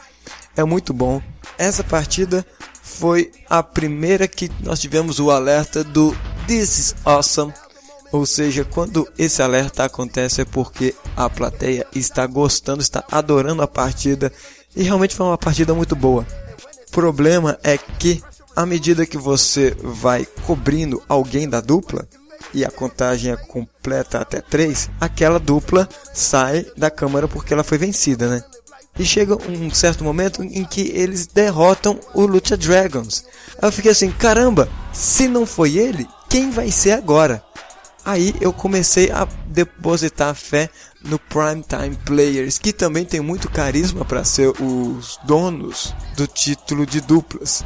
É 0.61 0.64
muito 0.64 0.93
bom. 0.93 1.21
Essa 1.59 1.83
partida 1.83 2.45
foi 2.83 3.31
a 3.49 3.62
primeira 3.62 4.29
que 4.29 4.50
nós 4.61 4.81
tivemos 4.81 5.19
o 5.19 5.31
alerta 5.31 5.83
do 5.83 6.14
This 6.47 6.79
is 6.79 6.95
Awesome. 7.05 7.52
Ou 8.12 8.26
seja, 8.26 8.64
quando 8.64 9.09
esse 9.17 9.40
alerta 9.43 9.85
acontece 9.85 10.40
é 10.43 10.45
porque 10.45 10.95
a 11.17 11.31
plateia 11.31 11.87
está 11.95 12.26
gostando, 12.26 12.83
está 12.83 13.05
adorando 13.11 13.62
a 13.62 13.69
partida 13.69 14.33
e 14.75 14.83
realmente 14.83 15.14
foi 15.14 15.26
uma 15.26 15.38
partida 15.38 15.75
muito 15.75 15.95
boa 15.95 16.26
problema 16.90 17.59
é 17.62 17.79
que 17.79 18.23
à 18.55 18.67
medida 18.67 19.07
que 19.07 19.17
você 19.17 19.76
vai 19.83 20.26
cobrindo 20.45 21.02
alguém 21.09 21.49
da 21.49 21.61
dupla 21.61 22.07
e 22.52 22.64
a 22.64 22.71
contagem 22.71 23.33
é 23.33 23.37
completa 23.37 24.19
até 24.19 24.40
3, 24.40 24.90
aquela 25.00 25.38
dupla 25.38 25.88
sai 26.12 26.67
da 26.76 26.90
câmara 26.90 27.29
porque 27.29 27.52
ela 27.52 27.62
foi 27.62 27.79
vencida, 27.79 28.29
né? 28.29 28.43
E 29.00 29.04
chega 29.07 29.35
um 29.35 29.71
certo 29.71 30.04
momento 30.04 30.42
em 30.42 30.62
que 30.62 30.83
eles 30.95 31.26
derrotam 31.26 31.99
o 32.12 32.26
Lucha 32.26 32.54
Dragons. 32.54 33.25
Aí 33.52 33.66
eu 33.66 33.73
fiquei 33.73 33.92
assim, 33.92 34.11
caramba, 34.11 34.69
se 34.92 35.26
não 35.26 35.47
foi 35.47 35.78
ele, 35.78 36.07
quem 36.28 36.50
vai 36.50 36.71
ser 36.71 36.92
agora? 36.92 37.42
Aí 38.04 38.35
eu 38.42 38.52
comecei 38.52 39.11
a 39.11 39.26
depositar 39.47 40.35
fé 40.35 40.69
no 41.02 41.19
Primetime 41.19 41.97
Players, 42.04 42.59
que 42.59 42.75
também 42.75 43.07
tem 43.07 43.21
muito 43.21 43.50
carisma 43.50 44.04
para 44.04 44.23
ser 44.23 44.52
os 44.62 45.19
donos 45.25 45.95
do 46.14 46.26
título 46.26 46.85
de 46.85 47.00
duplas. 47.00 47.64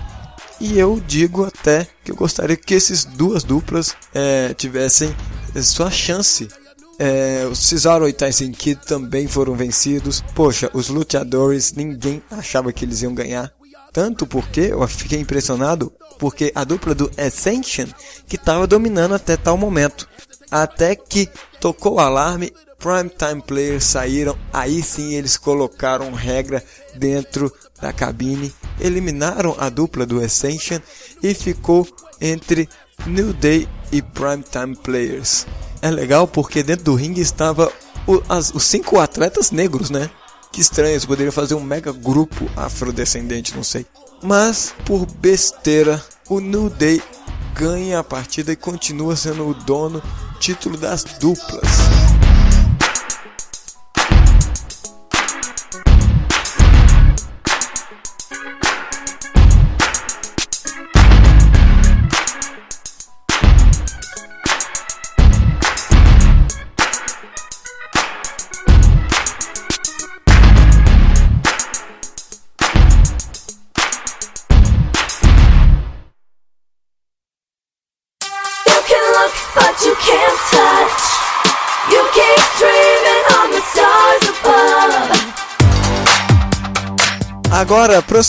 E 0.61 0.79
eu 0.79 1.03
digo 1.05 1.45
até 1.45 1.89
que 2.05 2.13
eu 2.13 2.17
gostaria 2.17 2.57
que 2.57 2.77
essas 2.77 3.05
duas 3.05 3.43
duplas 3.43 3.93
é, 4.15 4.55
tivessem 4.55 5.13
sua 5.61 5.91
chance 5.91 6.47
É, 6.99 7.47
o 7.51 7.55
Cesaro 7.55 8.09
e 8.09 8.13
Tyson 8.13 8.53
Kidd 8.53 8.87
também 8.87 9.27
foram 9.27 9.55
vencidos. 9.55 10.23
Poxa, 10.35 10.71
os 10.73 10.89
luteadores, 10.89 11.73
ninguém 11.73 12.23
achava 12.31 12.73
que 12.73 12.85
eles 12.85 13.03
iam 13.03 13.15
ganhar. 13.15 13.53
Tanto 13.93 14.27
porque 14.27 14.61
eu 14.73 14.87
fiquei 14.89 15.21
impressionado 15.21 15.93
porque 16.19 16.53
a 16.55 16.65
dupla 16.65 16.95
do 16.95 17.11
Ascension 17.17 17.87
que 18.27 18.37
estava 18.37 18.67
dominando 18.67 19.15
até 19.15 19.37
tal 19.37 19.57
momento. 19.57 20.09
Até 20.51 20.95
que 20.95 21.29
tocou 21.61 21.95
o 21.95 22.01
alarme, 22.01 22.53
Primetime 22.79 23.41
Players 23.41 23.85
saíram, 23.85 24.37
aí 24.53 24.83
sim 24.83 25.15
eles 25.15 25.37
colocaram 25.37 26.13
regra 26.13 26.63
dentro 26.95 27.53
da 27.81 27.93
cabine, 27.93 28.53
eliminaram 28.79 29.57
a 29.59 29.69
dupla 29.69 30.05
do 30.05 30.21
Ascension 30.21 30.79
e 31.23 31.33
ficou 31.33 31.89
entre 32.21 32.69
New 33.07 33.33
Day 33.33 33.67
e 33.91 34.03
Primetime 34.03 34.77
Players. 34.77 35.47
É 35.85 35.91
legal 35.91 36.27
porque 36.27 36.63
dentro 36.63 36.87
do 36.87 36.95
ringue 36.95 37.21
estava 37.21 37.71
o, 38.07 38.23
as, 38.27 38.55
os 38.55 38.65
cinco 38.65 38.99
atletas 38.99 39.51
negros, 39.51 39.91
né? 39.91 40.09
Que 40.51 40.63
estranho, 40.63 40.93
eles 40.93 41.05
poderiam 41.05 41.31
fazer 41.31 41.53
um 41.53 41.61
mega 41.61 41.93
grupo 41.93 42.51
afrodescendente, 42.57 43.55
não 43.55 43.63
sei. 43.63 43.85
Mas, 44.23 44.75
por 44.87 45.05
besteira, 45.05 46.03
o 46.27 46.41
New 46.41 46.71
Day 46.71 47.03
ganha 47.55 47.99
a 47.99 48.03
partida 48.03 48.51
e 48.51 48.57
continua 48.57 49.15
sendo 49.15 49.47
o 49.47 49.53
dono 49.53 50.03
título 50.41 50.79
das 50.79 51.05
duplas. 51.05 51.69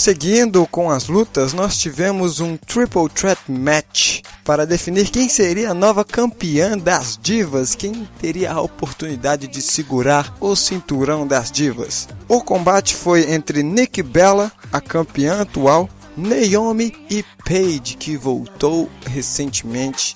Prosseguindo 0.06 0.64
com 0.68 0.88
as 0.88 1.08
lutas, 1.08 1.52
nós 1.52 1.76
tivemos 1.76 2.38
um 2.38 2.56
Triple 2.56 3.08
Threat 3.08 3.40
Match 3.48 4.20
para 4.44 4.64
definir 4.64 5.10
quem 5.10 5.28
seria 5.28 5.72
a 5.72 5.74
nova 5.74 6.04
campeã 6.04 6.78
das 6.78 7.18
divas, 7.20 7.74
quem 7.74 8.08
teria 8.20 8.52
a 8.52 8.60
oportunidade 8.60 9.48
de 9.48 9.60
segurar 9.60 10.32
o 10.38 10.54
cinturão 10.54 11.26
das 11.26 11.50
divas. 11.50 12.08
O 12.28 12.40
combate 12.40 12.94
foi 12.94 13.32
entre 13.32 13.64
Nick 13.64 14.00
Bella, 14.00 14.52
a 14.72 14.80
campeã 14.80 15.40
atual, 15.40 15.90
Naomi 16.16 16.94
e 17.10 17.24
Paige, 17.44 17.96
que 17.96 18.16
voltou 18.16 18.88
recentemente, 19.06 20.14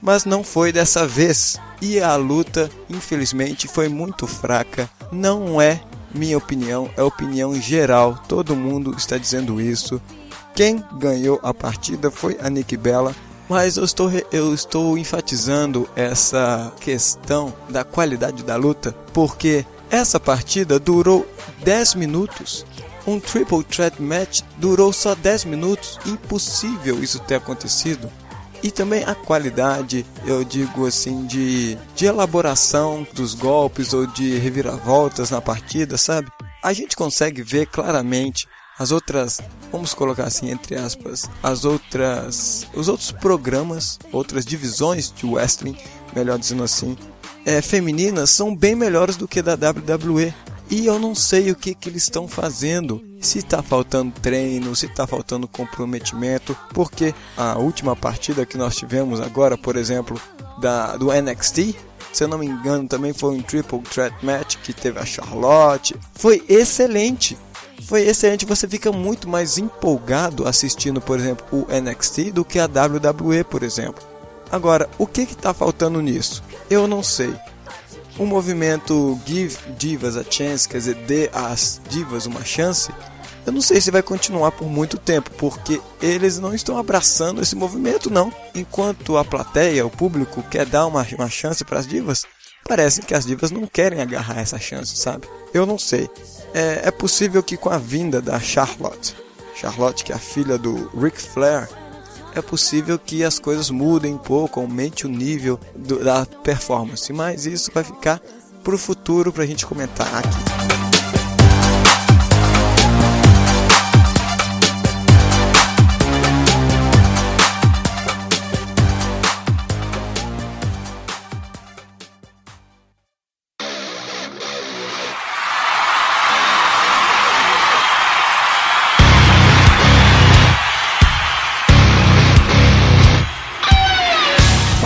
mas 0.00 0.24
não 0.24 0.42
foi 0.42 0.72
dessa 0.72 1.06
vez. 1.06 1.60
E 1.82 2.00
a 2.00 2.16
luta, 2.16 2.70
infelizmente, 2.88 3.68
foi 3.68 3.86
muito 3.86 4.26
fraca. 4.26 4.88
Não 5.12 5.60
é 5.60 5.82
minha 6.16 6.36
opinião, 6.38 6.90
é 6.96 7.02
opinião 7.02 7.54
geral, 7.54 8.18
todo 8.26 8.56
mundo 8.56 8.94
está 8.96 9.18
dizendo 9.18 9.60
isso. 9.60 10.00
Quem 10.54 10.82
ganhou 10.94 11.38
a 11.42 11.52
partida 11.52 12.10
foi 12.10 12.36
a 12.40 12.48
Nick 12.48 12.76
Bella, 12.76 13.14
mas 13.48 13.76
eu 13.76 13.84
estou, 13.84 14.10
eu 14.32 14.52
estou 14.54 14.98
enfatizando 14.98 15.88
essa 15.94 16.72
questão 16.80 17.52
da 17.68 17.84
qualidade 17.84 18.42
da 18.42 18.56
luta, 18.56 18.92
porque 19.12 19.64
essa 19.90 20.18
partida 20.18 20.78
durou 20.78 21.26
10 21.62 21.94
minutos. 21.94 22.66
Um 23.06 23.20
triple 23.20 23.62
threat 23.62 24.02
match 24.02 24.40
durou 24.56 24.92
só 24.92 25.14
10 25.14 25.44
minutos. 25.44 26.00
Impossível 26.06 27.00
isso 27.02 27.20
ter 27.20 27.36
acontecido 27.36 28.10
e 28.66 28.70
também 28.72 29.04
a 29.04 29.14
qualidade, 29.14 30.04
eu 30.24 30.42
digo 30.42 30.88
assim, 30.88 31.24
de, 31.24 31.78
de 31.94 32.04
elaboração 32.04 33.06
dos 33.14 33.32
golpes 33.32 33.92
ou 33.92 34.08
de 34.08 34.38
reviravoltas 34.38 35.30
na 35.30 35.40
partida, 35.40 35.96
sabe? 35.96 36.32
A 36.64 36.72
gente 36.72 36.96
consegue 36.96 37.44
ver 37.44 37.66
claramente 37.66 38.48
as 38.76 38.90
outras, 38.90 39.40
vamos 39.70 39.94
colocar 39.94 40.24
assim 40.24 40.50
entre 40.50 40.74
aspas, 40.74 41.30
as 41.44 41.64
outras, 41.64 42.66
os 42.74 42.88
outros 42.88 43.12
programas, 43.12 44.00
outras 44.10 44.44
divisões 44.44 45.12
de 45.12 45.26
wrestling, 45.26 45.78
melhor 46.12 46.36
dizendo 46.36 46.64
assim, 46.64 46.98
é, 47.44 47.62
femininas 47.62 48.30
são 48.30 48.52
bem 48.52 48.74
melhores 48.74 49.16
do 49.16 49.28
que 49.28 49.40
da 49.42 49.52
WWE. 49.54 50.34
E 50.68 50.86
eu 50.86 50.98
não 50.98 51.14
sei 51.14 51.50
o 51.50 51.56
que, 51.56 51.74
que 51.74 51.88
eles 51.88 52.02
estão 52.02 52.26
fazendo. 52.26 53.02
Se 53.20 53.38
está 53.38 53.62
faltando 53.62 54.12
treino, 54.20 54.74
se 54.74 54.86
está 54.86 55.06
faltando 55.06 55.48
comprometimento, 55.48 56.56
porque 56.74 57.14
a 57.36 57.56
última 57.58 57.94
partida 57.94 58.44
que 58.44 58.58
nós 58.58 58.76
tivemos 58.76 59.20
agora, 59.20 59.56
por 59.56 59.76
exemplo, 59.76 60.20
da, 60.60 60.96
do 60.96 61.12
NXT, 61.12 61.74
se 62.12 62.24
eu 62.24 62.28
não 62.28 62.38
me 62.38 62.46
engano, 62.46 62.88
também 62.88 63.12
foi 63.12 63.36
um 63.36 63.42
Triple 63.42 63.80
Threat 63.82 64.14
Match 64.24 64.56
que 64.56 64.72
teve 64.72 64.98
a 64.98 65.06
Charlotte. 65.06 65.94
Foi 66.14 66.44
excelente. 66.48 67.38
Foi 67.86 68.02
excelente. 68.02 68.44
Você 68.44 68.66
fica 68.66 68.90
muito 68.90 69.28
mais 69.28 69.58
empolgado 69.58 70.46
assistindo, 70.48 71.00
por 71.00 71.18
exemplo, 71.18 71.46
o 71.52 71.66
NXT 71.70 72.32
do 72.32 72.44
que 72.44 72.58
a 72.58 72.66
WWE, 72.66 73.44
por 73.44 73.62
exemplo. 73.62 74.02
Agora, 74.50 74.88
o 74.98 75.06
que 75.06 75.22
está 75.22 75.52
faltando 75.52 76.00
nisso? 76.00 76.42
Eu 76.70 76.86
não 76.86 77.02
sei 77.02 77.34
o 78.18 78.26
movimento 78.26 79.18
Give 79.26 79.56
Divas 79.76 80.16
a 80.16 80.24
Chance, 80.24 80.68
quer 80.68 80.78
dizer, 80.78 80.94
dê 81.06 81.30
às 81.32 81.80
divas 81.88 82.26
uma 82.26 82.44
chance, 82.44 82.90
eu 83.46 83.52
não 83.52 83.60
sei 83.60 83.80
se 83.80 83.92
vai 83.92 84.02
continuar 84.02 84.50
por 84.50 84.68
muito 84.68 84.98
tempo, 84.98 85.30
porque 85.38 85.80
eles 86.02 86.38
não 86.38 86.52
estão 86.52 86.76
abraçando 86.76 87.40
esse 87.40 87.54
movimento, 87.54 88.10
não. 88.10 88.32
Enquanto 88.52 89.16
a 89.16 89.24
plateia, 89.24 89.86
o 89.86 89.90
público, 89.90 90.42
quer 90.50 90.66
dar 90.66 90.86
uma, 90.86 91.06
uma 91.16 91.30
chance 91.30 91.64
para 91.64 91.78
as 91.78 91.86
divas, 91.86 92.24
parece 92.66 93.02
que 93.02 93.14
as 93.14 93.24
divas 93.24 93.52
não 93.52 93.66
querem 93.66 94.00
agarrar 94.00 94.40
essa 94.40 94.58
chance, 94.58 94.96
sabe? 94.96 95.28
Eu 95.54 95.64
não 95.64 95.78
sei. 95.78 96.10
É, 96.52 96.88
é 96.88 96.90
possível 96.90 97.40
que 97.40 97.56
com 97.56 97.70
a 97.70 97.78
vinda 97.78 98.20
da 98.20 98.40
Charlotte, 98.40 99.14
Charlotte, 99.54 100.02
que 100.04 100.12
é 100.12 100.16
a 100.16 100.18
filha 100.18 100.58
do 100.58 100.90
Ric 101.00 101.20
Flair, 101.20 101.68
é 102.36 102.42
possível 102.42 102.98
que 102.98 103.24
as 103.24 103.38
coisas 103.38 103.70
mudem 103.70 104.14
um 104.14 104.18
pouco, 104.18 104.60
aumente 104.60 105.06
o 105.06 105.08
nível 105.08 105.58
do, 105.74 106.04
da 106.04 106.26
performance, 106.26 107.10
mas 107.12 107.46
isso 107.46 107.70
vai 107.72 107.82
ficar 107.82 108.20
para 108.62 108.74
o 108.74 108.78
futuro 108.78 109.32
para 109.32 109.44
a 109.44 109.46
gente 109.46 109.64
comentar 109.64 110.06
aqui. 110.14 110.85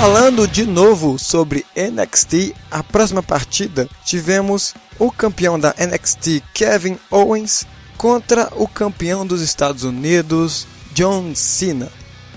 Falando 0.00 0.48
de 0.48 0.64
novo 0.64 1.18
sobre 1.18 1.66
NXT, 1.76 2.54
a 2.70 2.82
próxima 2.82 3.22
partida 3.22 3.86
tivemos 4.02 4.74
o 4.98 5.12
campeão 5.12 5.60
da 5.60 5.74
NXT 5.78 6.42
Kevin 6.54 6.98
Owens 7.10 7.66
contra 7.98 8.50
o 8.56 8.66
campeão 8.66 9.26
dos 9.26 9.42
Estados 9.42 9.84
Unidos 9.84 10.66
John 10.94 11.34
Cena. 11.34 11.92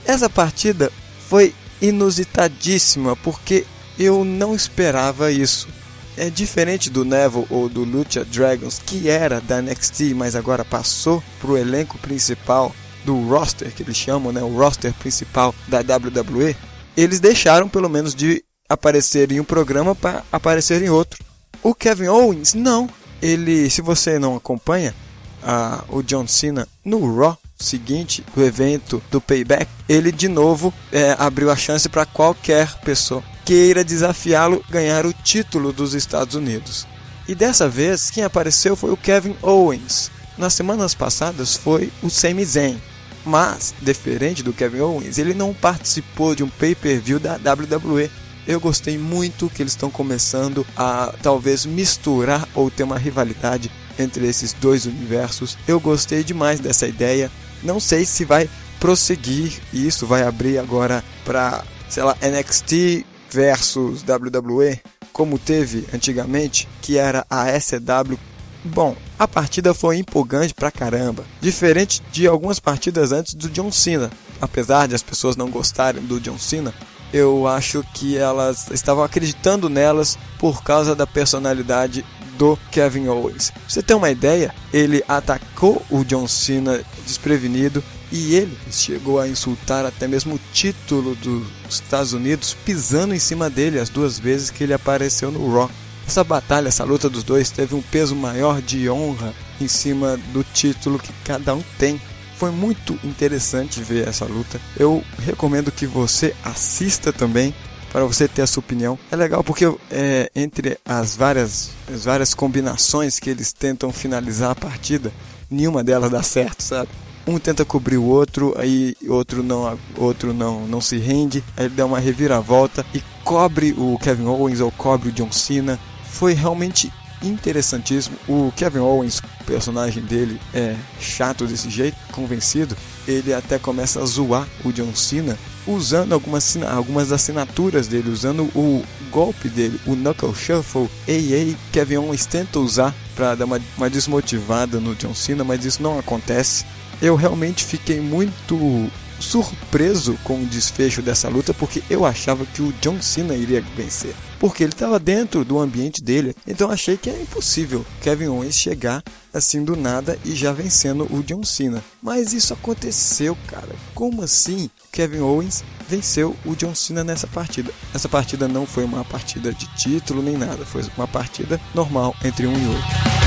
Essa 0.05 0.29
partida 0.29 0.91
foi 1.29 1.55
inusitadíssima 1.81 3.15
porque 3.15 3.65
eu 3.97 4.25
não 4.25 4.53
esperava 4.53 5.31
isso. 5.31 5.69
É 6.17 6.29
diferente 6.29 6.89
do 6.89 7.05
Neville 7.05 7.47
ou 7.49 7.69
do 7.69 7.85
Lucha 7.85 8.25
Dragons, 8.25 8.81
que 8.85 9.07
era 9.07 9.39
da 9.39 9.61
NXT, 9.61 10.13
mas 10.13 10.35
agora 10.35 10.65
passou 10.65 11.23
para 11.39 11.51
o 11.51 11.57
elenco 11.57 11.97
principal 11.97 12.75
do 13.05 13.25
roster, 13.25 13.71
que 13.73 13.83
eles 13.83 13.95
chamam, 13.95 14.33
né, 14.33 14.41
o 14.41 14.53
roster 14.53 14.93
principal 14.95 15.55
da 15.69 15.79
WWE 15.79 16.57
eles 16.95 17.19
deixaram 17.19 17.67
pelo 17.67 17.89
menos 17.89 18.13
de 18.15 18.43
aparecer 18.69 19.31
em 19.31 19.39
um 19.39 19.43
programa 19.43 19.95
para 19.95 20.23
aparecer 20.31 20.81
em 20.81 20.89
outro. 20.89 21.23
O 21.61 21.73
Kevin 21.73 22.07
Owens, 22.07 22.53
não. 22.53 22.89
Ele, 23.21 23.69
se 23.69 23.81
você 23.81 24.19
não 24.19 24.35
acompanha 24.35 24.93
a, 25.41 25.83
o 25.89 26.01
John 26.01 26.27
Cena 26.27 26.67
no 26.83 27.15
Raw 27.15 27.37
seguinte 27.57 28.23
do 28.35 28.43
evento 28.43 29.01
do 29.09 29.21
Payback, 29.21 29.67
ele 29.87 30.11
de 30.11 30.27
novo 30.27 30.73
é, 30.91 31.15
abriu 31.17 31.49
a 31.49 31.55
chance 31.55 31.87
para 31.87 32.05
qualquer 32.05 32.73
pessoa 32.81 33.23
queira 33.45 33.83
desafiá-lo 33.83 34.63
ganhar 34.69 35.05
o 35.05 35.13
título 35.13 35.71
dos 35.71 35.93
Estados 35.93 36.35
Unidos. 36.35 36.87
E 37.27 37.35
dessa 37.35 37.69
vez 37.69 38.09
quem 38.09 38.23
apareceu 38.23 38.75
foi 38.75 38.91
o 38.91 38.97
Kevin 38.97 39.35
Owens. 39.41 40.11
Nas 40.37 40.53
semanas 40.53 40.93
passadas 40.93 41.55
foi 41.55 41.91
o 42.01 42.09
Sami 42.09 42.43
Zayn. 42.43 42.81
Mas, 43.25 43.73
diferente 43.81 44.43
do 44.43 44.53
Kevin 44.53 44.81
Owens, 44.81 45.17
ele 45.17 45.33
não 45.33 45.53
participou 45.53 46.35
de 46.35 46.43
um 46.43 46.49
pay-per-view 46.49 47.19
da 47.19 47.35
WWE. 47.35 48.09
Eu 48.45 48.59
gostei 48.59 48.97
muito 48.97 49.49
que 49.49 49.63
eles 49.63 49.71
estão 49.71 49.89
começando 49.89 50.65
a 50.75 51.13
talvez 51.21 51.65
misturar 51.65 52.47
ou 52.53 52.69
ter 52.69 52.83
uma 52.83 52.97
rivalidade 52.97 53.71
entre 53.97 54.27
esses 54.27 54.51
dois 54.51 54.85
universos. 54.85 55.57
Eu 55.67 55.79
gostei 55.79 56.23
demais 56.23 56.59
dessa 56.59 56.87
ideia. 56.87 57.31
Não 57.63 57.79
sei 57.79 58.05
se 58.05 58.25
vai 58.25 58.49
prosseguir 58.79 59.61
e 59.71 59.87
isso 59.87 60.05
vai 60.05 60.23
abrir 60.23 60.57
agora 60.57 61.01
para, 61.23 61.63
sei 61.87 62.03
lá, 62.03 62.17
NXT 62.21 63.05
versus 63.31 64.03
WWE, 64.03 64.81
como 65.13 65.39
teve 65.39 65.85
antigamente, 65.93 66.67
que 66.81 66.97
era 66.97 67.25
a 67.29 67.47
SCW. 67.57 68.19
Bom, 68.65 68.95
a 69.19 69.27
partida 69.27 69.73
foi 69.73 69.97
empolgante 69.97 70.53
pra 70.53 70.71
caramba, 70.71 71.25
diferente 71.41 72.01
de 72.11 72.25
algumas 72.25 72.59
partidas 72.59 73.11
antes 73.11 73.33
do 73.33 73.49
John 73.49 73.71
Cena. 73.71 74.09
Apesar 74.39 74.87
de 74.87 74.95
as 74.95 75.03
pessoas 75.03 75.35
não 75.35 75.49
gostarem 75.49 76.01
do 76.01 76.19
John 76.19 76.37
Cena, 76.37 76.73
eu 77.11 77.45
acho 77.47 77.83
que 77.93 78.17
elas 78.17 78.71
estavam 78.71 79.03
acreditando 79.03 79.69
nelas 79.69 80.17
por 80.39 80.63
causa 80.63 80.95
da 80.95 81.05
personalidade 81.05 82.05
do 82.37 82.57
Kevin 82.71 83.07
Owens. 83.07 83.51
Pra 83.51 83.61
você 83.67 83.83
ter 83.83 83.93
uma 83.93 84.09
ideia, 84.09 84.53
ele 84.73 85.03
atacou 85.07 85.85
o 85.89 86.03
John 86.03 86.27
Cena 86.27 86.81
desprevenido 87.05 87.83
e 88.11 88.35
ele 88.35 88.57
chegou 88.71 89.19
a 89.19 89.27
insultar 89.27 89.85
até 89.85 90.07
mesmo 90.07 90.35
o 90.35 90.39
título 90.53 91.15
dos 91.15 91.45
Estados 91.69 92.13
Unidos, 92.13 92.55
pisando 92.65 93.13
em 93.13 93.19
cima 93.19 93.49
dele 93.49 93.79
as 93.79 93.89
duas 93.89 94.17
vezes 94.17 94.49
que 94.49 94.63
ele 94.63 94.73
apareceu 94.73 95.31
no 95.31 95.53
Raw. 95.53 95.69
Essa 96.07 96.23
batalha, 96.23 96.67
essa 96.67 96.83
luta 96.83 97.09
dos 97.09 97.23
dois 97.23 97.49
teve 97.49 97.75
um 97.75 97.81
peso 97.81 98.15
maior 98.15 98.61
de 98.61 98.89
honra 98.89 99.33
em 99.59 99.67
cima 99.67 100.19
do 100.31 100.43
título 100.43 100.99
que 100.99 101.13
cada 101.23 101.55
um 101.55 101.63
tem. 101.77 101.99
Foi 102.37 102.51
muito 102.51 102.99
interessante 103.03 103.81
ver 103.81 104.07
essa 104.07 104.25
luta. 104.25 104.59
Eu 104.77 105.03
recomendo 105.19 105.71
que 105.71 105.85
você 105.85 106.35
assista 106.43 107.13
também 107.13 107.53
para 107.91 108.05
você 108.05 108.27
ter 108.27 108.41
a 108.41 108.47
sua 108.47 108.61
opinião. 108.61 108.97
É 109.11 109.15
legal 109.15 109.43
porque 109.43 109.65
é, 109.91 110.29
entre 110.35 110.77
as 110.83 111.15
várias, 111.15 111.69
as 111.93 112.05
várias 112.05 112.33
combinações 112.33 113.19
que 113.19 113.29
eles 113.29 113.53
tentam 113.53 113.91
finalizar 113.91 114.51
a 114.51 114.55
partida, 114.55 115.13
nenhuma 115.49 115.83
delas 115.83 116.09
dá 116.09 116.23
certo, 116.23 116.63
sabe? 116.63 116.89
um 117.25 117.39
tenta 117.39 117.63
cobrir 117.63 117.97
o 117.97 118.03
outro, 118.03 118.53
aí 118.57 118.95
outro 119.07 119.41
não, 119.41 119.77
outro 119.97 120.33
não, 120.33 120.67
não 120.67 120.81
se 120.81 120.97
rende, 120.97 121.43
aí 121.55 121.65
ele 121.65 121.75
dá 121.75 121.85
uma 121.85 121.99
reviravolta 121.99 122.85
e 122.93 123.01
cobre 123.23 123.73
o 123.77 123.97
Kevin 123.99 124.25
Owens 124.25 124.59
ou 124.59 124.71
cobre 124.71 125.09
o 125.09 125.11
John 125.11 125.31
Cena. 125.31 125.79
Foi 126.13 126.33
realmente 126.33 126.91
interessantíssimo. 127.21 128.17
O 128.27 128.51
Kevin 128.55 128.79
Owens, 128.79 129.19
o 129.41 129.43
personagem 129.45 130.03
dele 130.03 130.39
é 130.53 130.75
chato 130.99 131.45
desse 131.45 131.69
jeito, 131.69 131.97
convencido. 132.11 132.77
Ele 133.07 133.33
até 133.33 133.57
começa 133.57 134.01
a 134.01 134.05
zoar 134.05 134.47
o 134.63 134.71
John 134.71 134.95
Cena 134.95 135.37
usando 135.65 136.13
algumas, 136.13 136.57
algumas 136.63 137.11
assinaturas 137.11 137.87
dele, 137.87 138.09
usando 138.09 138.43
o 138.55 138.83
golpe 139.09 139.49
dele, 139.49 139.79
o 139.85 139.95
Knuckle 139.95 140.35
Shuffle. 140.35 140.89
Ei, 141.07 141.33
ei, 141.33 141.57
Kevin 141.71 141.97
Owens 141.97 142.25
tenta 142.25 142.59
usar 142.59 142.93
para 143.15 143.35
dar 143.35 143.45
uma, 143.45 143.59
uma 143.77 143.89
desmotivada 143.89 144.79
no 144.79 144.95
John 144.95 145.15
Cena, 145.15 145.43
mas 145.43 145.65
isso 145.65 145.81
não 145.81 145.97
acontece 145.97 146.65
eu 147.03 147.15
realmente 147.15 147.65
fiquei 147.65 147.99
muito 147.99 148.89
surpreso 149.23 150.17
com 150.23 150.41
o 150.41 150.45
desfecho 150.45 151.01
dessa 151.01 151.29
luta 151.29 151.53
porque 151.53 151.81
eu 151.89 152.05
achava 152.05 152.45
que 152.45 152.61
o 152.61 152.73
John 152.81 153.01
Cena 153.01 153.35
iria 153.35 153.61
vencer. 153.75 154.13
Porque 154.39 154.63
ele 154.63 154.73
estava 154.73 154.99
dentro 154.99 155.45
do 155.45 155.57
ambiente 155.59 156.03
dele, 156.03 156.35
então 156.45 156.69
achei 156.69 156.97
que 156.97 157.09
era 157.09 157.21
impossível 157.21 157.85
Kevin 158.01 158.27
Owens 158.27 158.55
chegar 158.55 159.01
assim 159.33 159.63
do 159.63 159.75
nada 159.75 160.19
e 160.25 160.35
já 160.35 160.51
vencendo 160.51 161.07
o 161.09 161.23
John 161.23 161.43
Cena. 161.43 161.81
Mas 162.01 162.33
isso 162.33 162.53
aconteceu, 162.53 163.37
cara. 163.47 163.75
Como 163.95 164.21
assim 164.21 164.69
Kevin 164.91 165.21
Owens 165.21 165.63
venceu 165.87 166.35
o 166.45 166.55
John 166.55 166.75
Cena 166.75 167.03
nessa 167.03 167.25
partida? 167.25 167.71
Essa 167.93 168.09
partida 168.09 168.47
não 168.47 168.65
foi 168.65 168.83
uma 168.83 169.05
partida 169.05 169.53
de 169.53 169.65
título 169.75 170.21
nem 170.21 170.37
nada, 170.37 170.65
foi 170.65 170.83
uma 170.97 171.07
partida 171.07 171.59
normal 171.73 172.13
entre 172.23 172.45
um 172.45 172.53
e 172.53 172.67
outro. 172.67 173.22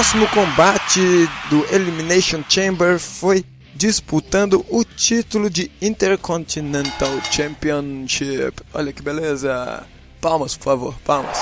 Próximo 0.00 0.26
combate 0.28 1.28
do 1.50 1.62
Elimination 1.70 2.42
Chamber 2.48 2.98
foi 2.98 3.44
disputando 3.74 4.64
o 4.70 4.82
título 4.82 5.50
de 5.50 5.70
Intercontinental 5.78 7.20
Championship. 7.30 8.62
Olha 8.72 8.94
que 8.94 9.02
beleza! 9.02 9.86
Palmas, 10.18 10.56
por 10.56 10.64
favor, 10.64 10.94
palmas. 11.04 11.36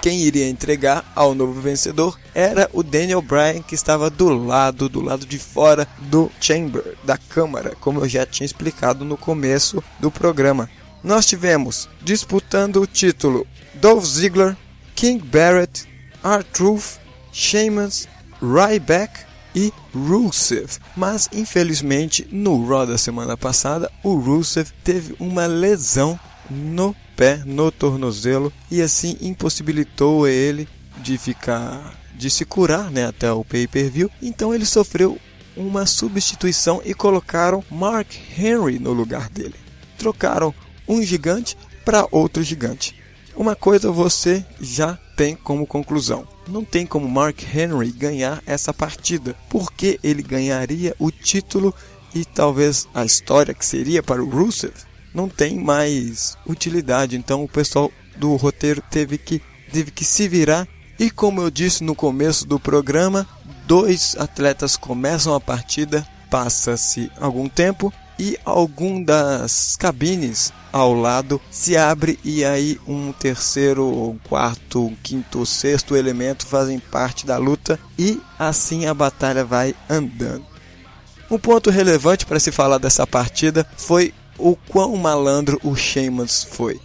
Quem 0.00 0.20
iria 0.20 0.48
entregar 0.48 1.04
ao 1.14 1.34
novo 1.34 1.60
vencedor 1.60 2.18
era 2.34 2.70
o 2.72 2.82
Daniel 2.82 3.20
Bryan, 3.20 3.60
que 3.60 3.74
estava 3.74 4.08
do 4.08 4.30
lado, 4.30 4.88
do 4.88 5.02
lado 5.02 5.26
de 5.26 5.38
fora 5.38 5.86
do 5.98 6.32
Chamber, 6.40 6.96
da 7.04 7.18
Câmara, 7.18 7.76
como 7.78 8.00
eu 8.00 8.08
já 8.08 8.24
tinha 8.24 8.46
explicado 8.46 9.04
no 9.04 9.18
começo 9.18 9.84
do 10.00 10.10
programa 10.10 10.66
nós 11.06 11.24
tivemos 11.24 11.88
disputando 12.02 12.82
o 12.82 12.86
título 12.86 13.46
Dolph 13.80 14.04
Ziggler, 14.04 14.56
King 14.94 15.22
Barrett, 15.24 15.86
R-Truth, 16.24 16.98
Sheamus, 17.32 18.08
Ryback 18.40 19.24
e 19.54 19.72
Rusev. 19.94 20.78
Mas 20.96 21.28
infelizmente 21.32 22.26
no 22.30 22.66
Raw 22.66 22.86
da 22.86 22.98
semana 22.98 23.36
passada 23.36 23.90
o 24.02 24.14
Rusev 24.16 24.70
teve 24.82 25.14
uma 25.18 25.46
lesão 25.46 26.18
no 26.50 26.94
pé, 27.16 27.42
no 27.44 27.70
tornozelo 27.70 28.52
e 28.70 28.80
assim 28.82 29.16
impossibilitou 29.20 30.28
ele 30.28 30.68
de 30.98 31.18
ficar 31.18 31.94
de 32.14 32.30
se 32.30 32.46
curar, 32.46 32.90
né, 32.90 33.06
até 33.06 33.30
o 33.30 33.44
pay-per-view. 33.44 34.10
Então 34.22 34.54
ele 34.54 34.64
sofreu 34.64 35.18
uma 35.56 35.86
substituição 35.86 36.80
e 36.84 36.94
colocaram 36.94 37.62
Mark 37.70 38.08
Henry 38.38 38.78
no 38.78 38.92
lugar 38.92 39.28
dele. 39.28 39.54
Trocaram 39.98 40.54
um 40.88 41.02
gigante 41.02 41.56
para 41.84 42.06
outro 42.10 42.42
gigante. 42.42 42.95
Uma 43.36 43.54
coisa 43.54 43.90
você 43.90 44.44
já 44.60 44.98
tem 45.16 45.36
como 45.36 45.66
conclusão. 45.66 46.26
Não 46.48 46.64
tem 46.64 46.86
como 46.86 47.08
Mark 47.08 47.42
Henry 47.42 47.90
ganhar 47.90 48.42
essa 48.46 48.72
partida, 48.72 49.36
porque 49.50 50.00
ele 50.02 50.22
ganharia 50.22 50.96
o 50.98 51.10
título 51.10 51.74
e 52.14 52.24
talvez 52.24 52.88
a 52.94 53.04
história 53.04 53.52
que 53.52 53.66
seria 53.66 54.02
para 54.02 54.22
o 54.22 54.28
Rusev 54.28 54.72
não 55.16 55.28
tem 55.28 55.58
mais 55.58 56.36
utilidade. 56.46 57.16
Então 57.16 57.42
o 57.42 57.48
pessoal 57.48 57.90
do 58.16 58.36
roteiro 58.36 58.82
teve 58.90 59.18
que 59.18 59.42
teve 59.72 59.90
que 59.90 60.04
se 60.04 60.28
virar 60.28 60.68
e 60.98 61.10
como 61.10 61.42
eu 61.42 61.50
disse 61.50 61.82
no 61.82 61.94
começo 61.94 62.46
do 62.46 62.60
programa, 62.60 63.26
dois 63.66 64.16
atletas 64.18 64.76
começam 64.76 65.34
a 65.34 65.40
partida, 65.40 66.06
passa-se 66.30 67.10
algum 67.20 67.48
tempo 67.48 67.92
e 68.18 68.38
algum 68.44 69.02
das 69.02 69.76
cabines 69.76 70.52
ao 70.76 70.92
lado 70.92 71.40
se 71.50 71.74
abre 71.74 72.18
e 72.22 72.44
aí 72.44 72.78
um 72.86 73.10
terceiro, 73.10 74.14
quarto, 74.28 74.92
quinto, 75.02 75.46
sexto 75.46 75.96
elemento 75.96 76.46
fazem 76.46 76.78
parte 76.78 77.24
da 77.24 77.38
luta 77.38 77.80
e 77.98 78.20
assim 78.38 78.84
a 78.84 78.92
batalha 78.92 79.42
vai 79.42 79.74
andando. 79.88 80.44
Um 81.30 81.38
ponto 81.38 81.70
relevante 81.70 82.26
para 82.26 82.38
se 82.38 82.52
falar 82.52 82.76
dessa 82.76 83.06
partida 83.06 83.66
foi 83.74 84.12
o 84.38 84.54
quão 84.54 84.94
malandro 84.96 85.58
o 85.64 85.74
Sheamus 85.74 86.46
foi. 86.50 86.78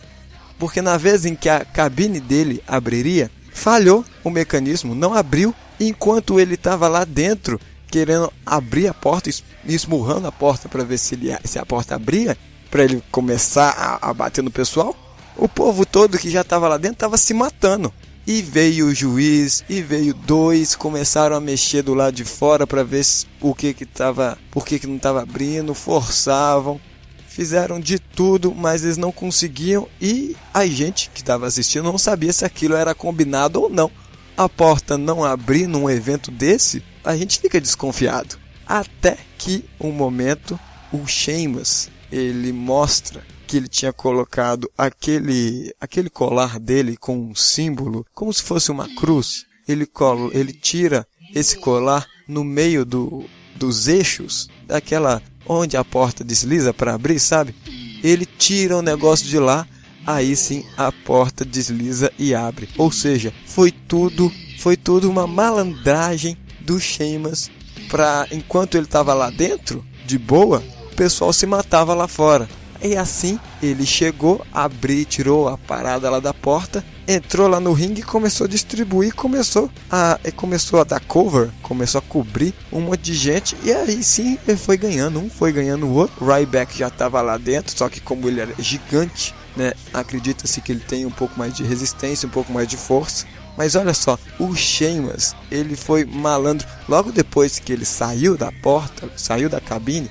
Porque 0.57 0.81
na 0.81 0.95
vez 0.95 1.25
em 1.25 1.35
que 1.35 1.49
a 1.49 1.65
cabine 1.65 2.21
dele 2.21 2.63
abriria, 2.65 3.29
falhou 3.53 4.05
o 4.23 4.29
mecanismo, 4.29 4.95
não 4.95 5.13
abriu, 5.13 5.53
enquanto 5.77 6.39
ele 6.39 6.53
estava 6.53 6.87
lá 6.87 7.03
dentro 7.03 7.59
querendo 7.87 8.31
abrir 8.45 8.87
a 8.87 8.93
porta, 8.93 9.29
esmurrando 9.65 10.27
a 10.27 10.31
porta 10.31 10.69
para 10.69 10.85
ver 10.85 10.97
se, 10.97 11.15
ele, 11.15 11.37
se 11.43 11.59
a 11.59 11.65
porta 11.65 11.95
abria, 11.95 12.37
para 12.71 12.85
ele 12.85 13.03
começar 13.11 13.69
a, 13.69 14.09
a, 14.09 14.13
bater 14.13 14.41
no 14.41 14.49
pessoal. 14.49 14.95
O 15.35 15.47
povo 15.47 15.85
todo 15.85 16.17
que 16.17 16.29
já 16.29 16.41
estava 16.41 16.69
lá 16.69 16.77
dentro 16.77 16.95
estava 16.95 17.17
se 17.17 17.33
matando. 17.33 17.93
E 18.25 18.41
veio 18.41 18.85
o 18.85 18.95
juiz, 18.95 19.63
e 19.67 19.81
veio 19.81 20.13
dois, 20.13 20.75
começaram 20.75 21.35
a 21.35 21.41
mexer 21.41 21.81
do 21.81 21.93
lado 21.93 22.13
de 22.13 22.23
fora 22.23 22.65
para 22.65 22.83
ver 22.83 23.03
o 23.41 23.53
que 23.53 23.73
que 23.73 23.85
tava, 23.85 24.37
por 24.51 24.65
que 24.65 24.79
que 24.79 24.85
não 24.85 24.97
estava 24.97 25.23
abrindo, 25.23 25.73
forçavam, 25.73 26.79
fizeram 27.27 27.79
de 27.79 27.97
tudo, 27.97 28.53
mas 28.53 28.83
eles 28.83 28.97
não 28.97 29.11
conseguiam 29.11 29.87
e 29.99 30.35
a 30.53 30.67
gente 30.67 31.09
que 31.09 31.21
estava 31.21 31.47
assistindo 31.47 31.85
não 31.85 31.97
sabia 31.97 32.31
se 32.31 32.45
aquilo 32.45 32.75
era 32.75 32.93
combinado 32.93 33.59
ou 33.59 33.69
não. 33.69 33.89
A 34.37 34.47
porta 34.47 34.97
não 34.97 35.23
abrir 35.23 35.65
num 35.65 35.89
evento 35.89 36.29
desse, 36.29 36.83
a 37.03 37.15
gente 37.15 37.39
fica 37.39 37.59
desconfiado. 37.59 38.37
Até 38.67 39.17
que 39.37 39.65
um 39.79 39.91
momento 39.91 40.59
o 40.91 41.07
Sheamus, 41.07 41.89
ele 42.11 42.51
mostra 42.51 43.23
que 43.47 43.57
ele 43.57 43.67
tinha 43.67 43.91
colocado 43.93 44.69
aquele 44.77 45.73
aquele 45.79 46.09
colar 46.09 46.59
dele 46.59 46.97
com 46.97 47.17
um 47.17 47.35
símbolo, 47.35 48.05
como 48.13 48.33
se 48.33 48.41
fosse 48.43 48.71
uma 48.71 48.87
cruz. 48.95 49.45
Ele 49.67 49.85
colo, 49.85 50.31
ele 50.33 50.53
tira 50.53 51.07
esse 51.33 51.57
colar 51.57 52.07
no 52.27 52.43
meio 52.43 52.85
do, 52.85 53.25
dos 53.55 53.87
eixos 53.87 54.49
daquela 54.67 55.21
onde 55.45 55.75
a 55.77 55.83
porta 55.83 56.23
desliza 56.23 56.73
para 56.73 56.93
abrir, 56.93 57.19
sabe? 57.19 57.55
Ele 58.03 58.25
tira 58.25 58.77
o 58.77 58.81
negócio 58.81 59.27
de 59.27 59.37
lá, 59.37 59.67
aí 60.05 60.35
sim 60.35 60.65
a 60.77 60.91
porta 60.91 61.45
desliza 61.45 62.11
e 62.17 62.33
abre. 62.33 62.69
Ou 62.77 62.91
seja, 62.91 63.33
foi 63.45 63.71
tudo, 63.71 64.31
foi 64.59 64.75
tudo 64.75 65.09
uma 65.09 65.27
malandragem 65.27 66.37
do 66.59 66.79
Sheamus 66.79 67.49
para 67.89 68.27
enquanto 68.31 68.75
ele 68.75 68.85
estava 68.85 69.13
lá 69.13 69.29
dentro, 69.29 69.85
de 70.05 70.17
boa, 70.17 70.63
pessoal 71.01 71.33
se 71.33 71.47
matava 71.47 71.95
lá 71.95 72.07
fora. 72.07 72.47
E 72.79 72.95
assim 72.95 73.39
ele 73.61 73.87
chegou, 73.87 74.45
abriu, 74.53 75.03
tirou 75.03 75.49
a 75.49 75.57
parada 75.57 76.07
lá 76.11 76.19
da 76.19 76.31
porta, 76.31 76.85
entrou 77.07 77.47
lá 77.47 77.59
no 77.59 77.73
ringue 77.73 78.01
e 78.01 78.03
começou 78.03 78.45
a 78.45 78.47
distribuir, 78.47 79.15
começou 79.15 79.67
a 79.89 80.19
começou 80.35 80.79
a 80.79 80.83
dar 80.83 80.99
cover, 80.99 81.49
começou 81.63 81.97
a 81.97 82.03
cobrir 82.03 82.53
um 82.71 82.81
monte 82.81 83.01
de 83.01 83.15
gente 83.15 83.57
e 83.63 83.71
aí 83.71 84.03
sim 84.03 84.37
ele 84.47 84.57
foi 84.57 84.77
ganhando, 84.77 85.19
um 85.19 85.27
foi 85.27 85.51
ganhando 85.51 85.87
o 85.87 85.93
outro. 85.93 86.23
Ryback 86.23 86.77
já 86.77 86.87
estava 86.87 87.19
lá 87.19 87.35
dentro, 87.35 87.75
só 87.75 87.89
que 87.89 87.99
como 87.99 88.27
ele 88.27 88.39
era 88.39 88.53
gigante, 88.59 89.33
né, 89.55 89.73
acredita-se 89.91 90.61
que 90.61 90.71
ele 90.71 90.81
tem 90.81 91.07
um 91.07 91.11
pouco 91.11 91.37
mais 91.37 91.55
de 91.55 91.63
resistência, 91.63 92.27
um 92.27 92.31
pouco 92.31 92.53
mais 92.53 92.67
de 92.67 92.77
força. 92.77 93.25
Mas 93.57 93.75
olha 93.75 93.93
só, 93.93 94.17
o 94.39 94.55
Sheamus, 94.55 95.35
ele 95.51 95.75
foi 95.75 96.05
malandro. 96.05 96.67
Logo 96.87 97.11
depois 97.11 97.59
que 97.59 97.73
ele 97.73 97.85
saiu 97.85 98.37
da 98.37 98.51
porta, 98.51 99.09
saiu 99.17 99.49
da 99.49 99.59
cabine, 99.59 100.09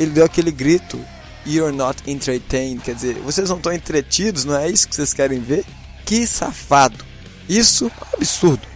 ele 0.00 0.10
deu 0.10 0.24
aquele 0.24 0.50
grito 0.50 0.98
You're 1.46 1.74
not 1.74 2.02
entertained, 2.06 2.82
quer 2.82 2.94
dizer, 2.94 3.14
vocês 3.20 3.48
não 3.48 3.56
estão 3.56 3.72
entretidos, 3.72 4.44
não 4.44 4.56
é 4.56 4.68
isso 4.68 4.88
que 4.88 4.94
vocês 4.94 5.14
querem 5.14 5.40
ver? 5.40 5.64
Que 6.04 6.26
safado! 6.26 7.04
Isso 7.48 7.86
é 7.86 7.88
um 7.88 8.14
absurdo. 8.14 8.66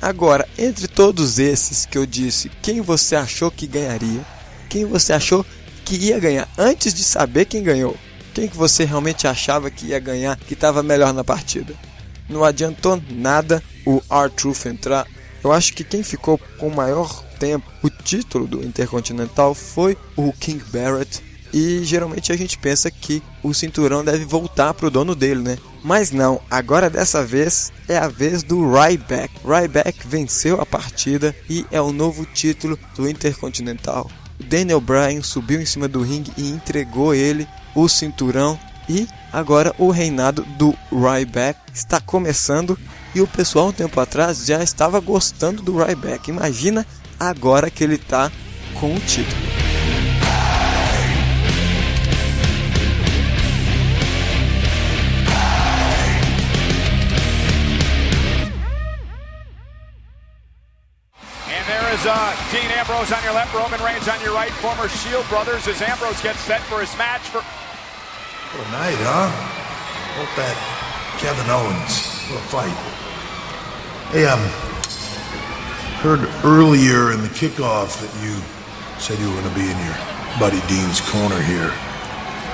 Agora, 0.00 0.46
entre 0.58 0.88
todos 0.88 1.38
esses 1.38 1.86
que 1.86 1.96
eu 1.96 2.06
disse, 2.06 2.50
quem 2.62 2.80
você 2.80 3.14
achou 3.14 3.50
que 3.50 3.66
ganharia? 3.66 4.24
Quem 4.68 4.84
você 4.84 5.12
achou 5.12 5.44
que 5.84 5.96
ia 5.96 6.18
ganhar 6.18 6.48
antes 6.58 6.92
de 6.94 7.04
saber 7.04 7.44
quem 7.44 7.62
ganhou? 7.62 7.96
Quem 8.32 8.48
que 8.48 8.56
você 8.56 8.84
realmente 8.84 9.26
achava 9.26 9.70
que 9.70 9.86
ia 9.86 10.00
ganhar, 10.00 10.36
que 10.36 10.54
estava 10.54 10.82
melhor 10.82 11.12
na 11.12 11.22
partida? 11.22 11.74
Não 12.28 12.42
adiantou 12.42 13.00
nada 13.10 13.62
o 13.86 14.02
R-Truth 14.10 14.66
entrar. 14.66 15.06
Eu 15.42 15.52
acho 15.52 15.72
que 15.74 15.84
quem 15.84 16.02
ficou 16.02 16.38
com 16.58 16.70
maior 16.70 17.22
tempo 17.44 17.70
o 17.82 17.90
título 17.90 18.46
do 18.46 18.64
Intercontinental 18.64 19.54
foi 19.54 19.98
o 20.16 20.32
King 20.32 20.64
Barrett 20.72 21.22
e 21.52 21.84
geralmente 21.84 22.32
a 22.32 22.36
gente 22.36 22.56
pensa 22.56 22.90
que 22.90 23.22
o 23.42 23.52
cinturão 23.52 24.02
deve 24.02 24.24
voltar 24.24 24.72
para 24.72 24.86
o 24.86 24.90
dono 24.90 25.14
dele, 25.14 25.42
né? 25.42 25.58
Mas 25.84 26.10
não, 26.10 26.40
agora 26.50 26.88
dessa 26.88 27.24
vez 27.24 27.70
é 27.86 27.96
a 27.98 28.08
vez 28.08 28.42
do 28.42 28.72
Ryback. 28.72 29.30
Ryback 29.44 30.08
venceu 30.08 30.60
a 30.60 30.66
partida 30.66 31.36
e 31.48 31.64
é 31.70 31.80
o 31.80 31.92
novo 31.92 32.24
título 32.24 32.78
do 32.96 33.08
Intercontinental. 33.08 34.10
Daniel 34.40 34.80
Bryan 34.80 35.22
subiu 35.22 35.60
em 35.60 35.66
cima 35.66 35.86
do 35.86 36.02
ringue 36.02 36.32
e 36.36 36.48
entregou 36.48 37.14
ele 37.14 37.46
o 37.74 37.88
cinturão 37.88 38.58
e 38.88 39.06
agora 39.32 39.74
o 39.78 39.90
reinado 39.90 40.42
do 40.58 40.74
Ryback 40.90 41.60
está 41.72 42.00
começando 42.00 42.76
e 43.14 43.20
o 43.20 43.28
pessoal 43.28 43.68
um 43.68 43.72
tempo 43.72 44.00
atrás 44.00 44.44
já 44.44 44.62
estava 44.62 44.98
gostando 44.98 45.62
do 45.62 45.76
Ryback. 45.76 46.30
Imagina 46.30 46.84
agora 47.18 47.70
que 47.70 47.84
ele 47.84 47.94
está 47.94 48.30
com 48.80 48.94
o 48.94 49.00
título. 49.00 49.54
uh, 62.06 62.36
Dean 62.52 62.70
Ambrose 62.76 63.12
on 63.12 63.22
your 63.24 63.32
left, 63.32 63.54
Roman 63.54 63.80
Reigns 63.82 64.08
on 64.08 64.20
your 64.20 64.34
right, 64.34 64.52
former 64.60 64.88
Shield 64.88 65.26
brothers 65.28 65.66
as 65.68 65.80
Ambrose 65.80 66.20
gets 66.22 66.40
set 66.40 66.60
for 66.62 66.80
his 66.80 66.92
match 66.98 67.22
for. 67.22 67.40
What 67.40 68.68
a 68.68 68.70
night, 68.72 68.98
huh? 69.00 69.30
Hope 70.20 70.32
that 70.36 70.56
Kevin 71.18 71.48
Owens 71.50 72.28
will 72.30 72.44
fight. 72.52 72.76
Hey, 74.12 74.26
um, 74.26 74.73
heard 76.04 76.28
earlier 76.44 77.12
in 77.12 77.22
the 77.22 77.32
kickoff 77.32 77.98
that 77.98 78.12
you 78.20 78.36
said 79.00 79.18
you 79.18 79.24
were 79.24 79.40
going 79.40 79.48
to 79.48 79.54
be 79.54 79.64
in 79.64 79.78
your 79.88 79.96
buddy 80.38 80.60
Dean's 80.68 81.00
corner 81.00 81.40
here. 81.40 81.72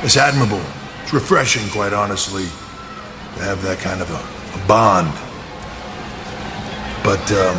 It's 0.07 0.17
admirable. 0.17 0.63
It's 1.03 1.13
refreshing, 1.13 1.69
quite 1.71 1.93
honestly, 1.93 2.45
to 2.45 3.43
have 3.43 3.61
that 3.63 3.81
kind 3.81 4.03
of 4.03 4.09
a, 4.09 4.23
a 4.55 4.67
bond. 4.69 5.11
But 7.03 7.27
um, 7.35 7.59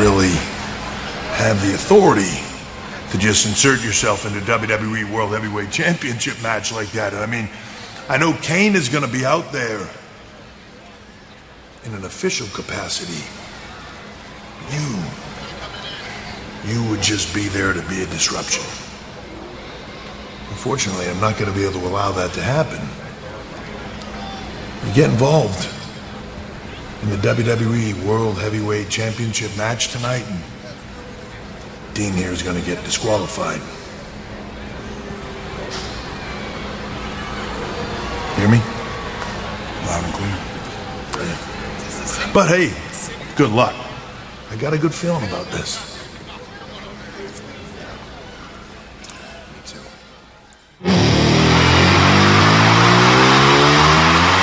really 0.00 0.32
have 1.36 1.60
the 1.68 1.74
authority 1.74 2.32
to 3.12 3.18
just 3.18 3.44
insert 3.44 3.84
yourself 3.84 4.24
into 4.24 4.40
WWE 4.50 5.12
World 5.12 5.32
Heavyweight 5.32 5.70
Championship 5.70 6.42
match 6.42 6.72
like 6.72 6.88
that. 6.92 7.12
I 7.12 7.26
mean, 7.26 7.50
I 8.08 8.16
know 8.16 8.32
Kane 8.40 8.74
is 8.74 8.88
going 8.88 9.04
to 9.04 9.12
be 9.12 9.26
out 9.26 9.52
there 9.52 9.86
in 11.86 11.94
an 11.94 12.04
official 12.04 12.48
capacity. 12.48 13.22
You, 14.74 14.98
you 16.72 16.90
would 16.90 17.00
just 17.00 17.32
be 17.32 17.46
there 17.48 17.72
to 17.72 17.82
be 17.88 18.02
a 18.02 18.06
disruption. 18.06 18.64
Unfortunately, 20.50 21.08
I'm 21.08 21.20
not 21.20 21.38
going 21.38 21.50
to 21.50 21.56
be 21.56 21.64
able 21.64 21.80
to 21.80 21.86
allow 21.86 22.10
that 22.12 22.32
to 22.32 22.42
happen. 22.42 22.82
You 24.88 24.94
get 24.94 25.10
involved 25.10 25.68
in 27.02 27.10
the 27.10 27.16
WWE 27.16 28.04
World 28.04 28.38
Heavyweight 28.38 28.88
Championship 28.88 29.56
match 29.56 29.88
tonight, 29.92 30.24
and 30.28 30.42
Dean 31.94 32.12
here 32.12 32.30
is 32.30 32.42
going 32.42 32.60
to 32.60 32.66
get 32.66 32.84
disqualified. 32.84 33.60
But 42.36 42.48
hey, 42.48 42.70
good 43.34 43.50
luck. 43.50 43.72
I 44.52 44.56
got 44.56 44.74
a 44.74 44.78
good 44.78 44.92
feeling 44.92 45.24
about 45.24 45.46
this. 45.52 45.78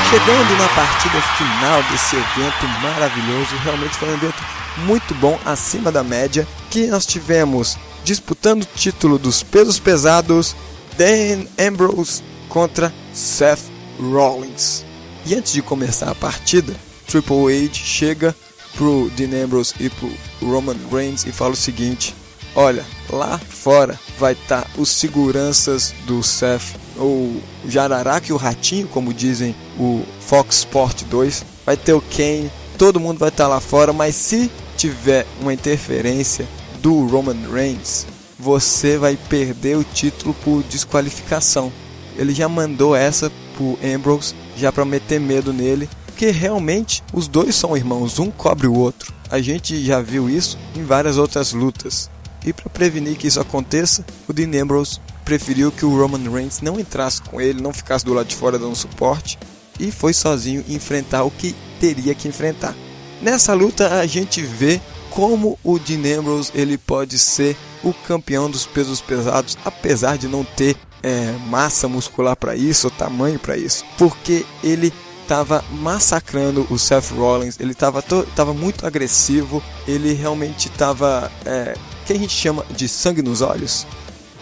Chegando 0.10 0.58
na 0.58 0.70
partida 0.70 1.22
final 1.38 1.84
desse 1.92 2.16
evento 2.16 2.68
maravilhoso, 2.82 3.56
realmente 3.64 3.96
foi 3.96 4.10
um 4.10 4.14
evento 4.14 4.44
muito 4.88 5.14
bom, 5.14 5.40
acima 5.46 5.92
da 5.92 6.04
média, 6.04 6.48
que 6.72 6.88
nós 6.88 7.06
tivemos 7.06 7.78
disputando 8.04 8.64
o 8.64 8.68
título 8.76 9.20
dos 9.20 9.44
pesos 9.44 9.78
pesados, 9.78 10.56
Dan 10.98 11.46
Ambrose 11.64 12.24
contra 12.50 12.92
Seth 13.14 13.70
Rollins. 14.00 14.84
E 15.28 15.36
antes 15.36 15.54
de 15.54 15.62
começar 15.62 16.10
a 16.10 16.16
partida, 16.16 16.74
Triple 17.14 17.66
H 17.66 17.76
chega 17.76 18.36
pro 18.76 19.08
Dean 19.16 19.44
Ambrose 19.44 19.76
e 19.80 19.88
pro 19.88 20.10
Roman 20.42 20.76
Reigns 20.92 21.28
e 21.28 21.32
fala 21.32 21.52
o 21.52 21.56
seguinte: 21.56 22.16
Olha, 22.56 22.84
lá 23.08 23.38
fora 23.38 24.00
vai 24.18 24.34
estar 24.34 24.64
tá 24.64 24.70
os 24.80 24.90
seguranças 24.90 25.94
do 26.08 26.24
Seth 26.24 26.76
o 26.98 27.40
Jararaca 27.68 28.28
e 28.30 28.34
o 28.34 28.38
Ratinho, 28.38 28.88
como 28.88 29.14
dizem 29.14 29.56
o 29.78 30.04
Fox 30.22 30.58
Sport 30.58 31.04
2. 31.04 31.46
Vai 31.64 31.78
ter 31.78 31.94
o 31.94 32.02
Kane, 32.02 32.52
todo 32.80 33.00
mundo 33.00 33.20
vai 33.20 33.30
estar 33.30 33.48
lá 33.48 33.60
fora, 33.60 33.94
mas 33.94 34.16
se 34.16 34.50
tiver 34.76 35.28
uma 35.40 35.54
interferência 35.54 36.48
do 36.82 37.06
Roman 37.06 37.48
Reigns, 37.52 38.08
você 38.40 38.98
vai 38.98 39.16
perder 39.30 39.78
o 39.78 39.84
título 39.84 40.34
por 40.44 40.64
desqualificação. 40.64 41.72
Ele 42.18 42.34
já 42.34 42.50
mandou 42.50 42.96
essa 42.96 43.32
pro 43.56 43.78
Ambrose, 43.84 44.34
já 44.58 44.72
para 44.72 44.84
meter 44.84 45.20
medo 45.20 45.54
nele, 45.54 45.88
porque 46.14 46.30
realmente 46.30 47.04
os 47.12 47.28
dois 47.28 47.56
são 47.56 47.76
irmãos, 47.76 48.20
um 48.20 48.30
cobre 48.30 48.68
o 48.68 48.76
outro. 48.76 49.12
A 49.32 49.42
gente 49.42 49.84
já 49.84 50.00
viu 50.00 50.30
isso 50.30 50.60
em 50.76 50.84
várias 50.84 51.18
outras 51.18 51.54
lutas. 51.54 52.08
E 52.46 52.54
para 52.54 52.70
prevenir 52.70 53.18
que 53.18 53.26
isso 53.26 53.42
aconteça, 53.42 54.06
o 54.28 54.32
Dean 54.32 54.62
Ambrose 54.62 55.00
preferiu 55.26 55.72
que 55.72 55.84
o 55.84 55.98
Roman 55.98 56.30
Reigns 56.30 56.62
não 56.62 56.80
entrasse 56.80 57.20
com 57.24 57.42
ele, 57.42 57.64
não 57.64 57.74
ficasse 57.74 58.06
do 58.06 58.14
lado 58.14 58.28
de 58.28 58.36
fora 58.36 58.60
dando 58.60 58.76
suporte 58.76 59.40
e 59.80 59.92
foi 59.92 60.14
sozinho 60.14 60.64
enfrentar 60.70 61.24
o 61.24 61.32
que 61.32 61.56
teria 61.80 62.14
que 62.14 62.28
enfrentar. 62.28 62.76
Nessa 63.20 63.56
luta 63.56 64.00
a 64.00 64.06
gente 64.06 64.40
vê 64.40 64.80
como 65.10 65.58
o 65.64 65.80
Dean 65.80 66.20
Ambrose 66.20 66.52
ele 66.54 66.78
pode 66.78 67.18
ser 67.18 67.58
o 67.84 67.92
campeão 67.92 68.52
dos 68.52 68.68
pesos 68.68 69.02
pesados, 69.02 69.58
apesar 69.66 70.18
de 70.18 70.28
não 70.28 70.44
ter 70.44 70.78
é, 71.02 71.34
massa 71.48 71.88
muscular 71.88 72.36
para 72.36 72.56
isso, 72.56 72.90
tamanho 72.92 73.40
para 73.40 73.58
isso, 73.58 73.84
porque 73.98 74.46
ele 74.64 74.94
estava 75.24 75.64
massacrando 75.72 76.68
o 76.70 76.78
Seth 76.78 77.12
Rollins, 77.12 77.60
ele 77.60 77.72
estava 77.72 78.02
tava 78.36 78.54
muito 78.54 78.86
agressivo, 78.86 79.64
ele 79.88 80.14
realmente 80.14 80.68
estava, 80.68 81.32
é, 81.46 81.76
que 82.06 82.14
a 82.14 82.18
gente 82.18 82.34
chama 82.34 82.66
de 82.76 82.88
sangue 82.88 83.22
nos 83.22 83.42
olhos. 83.42 83.88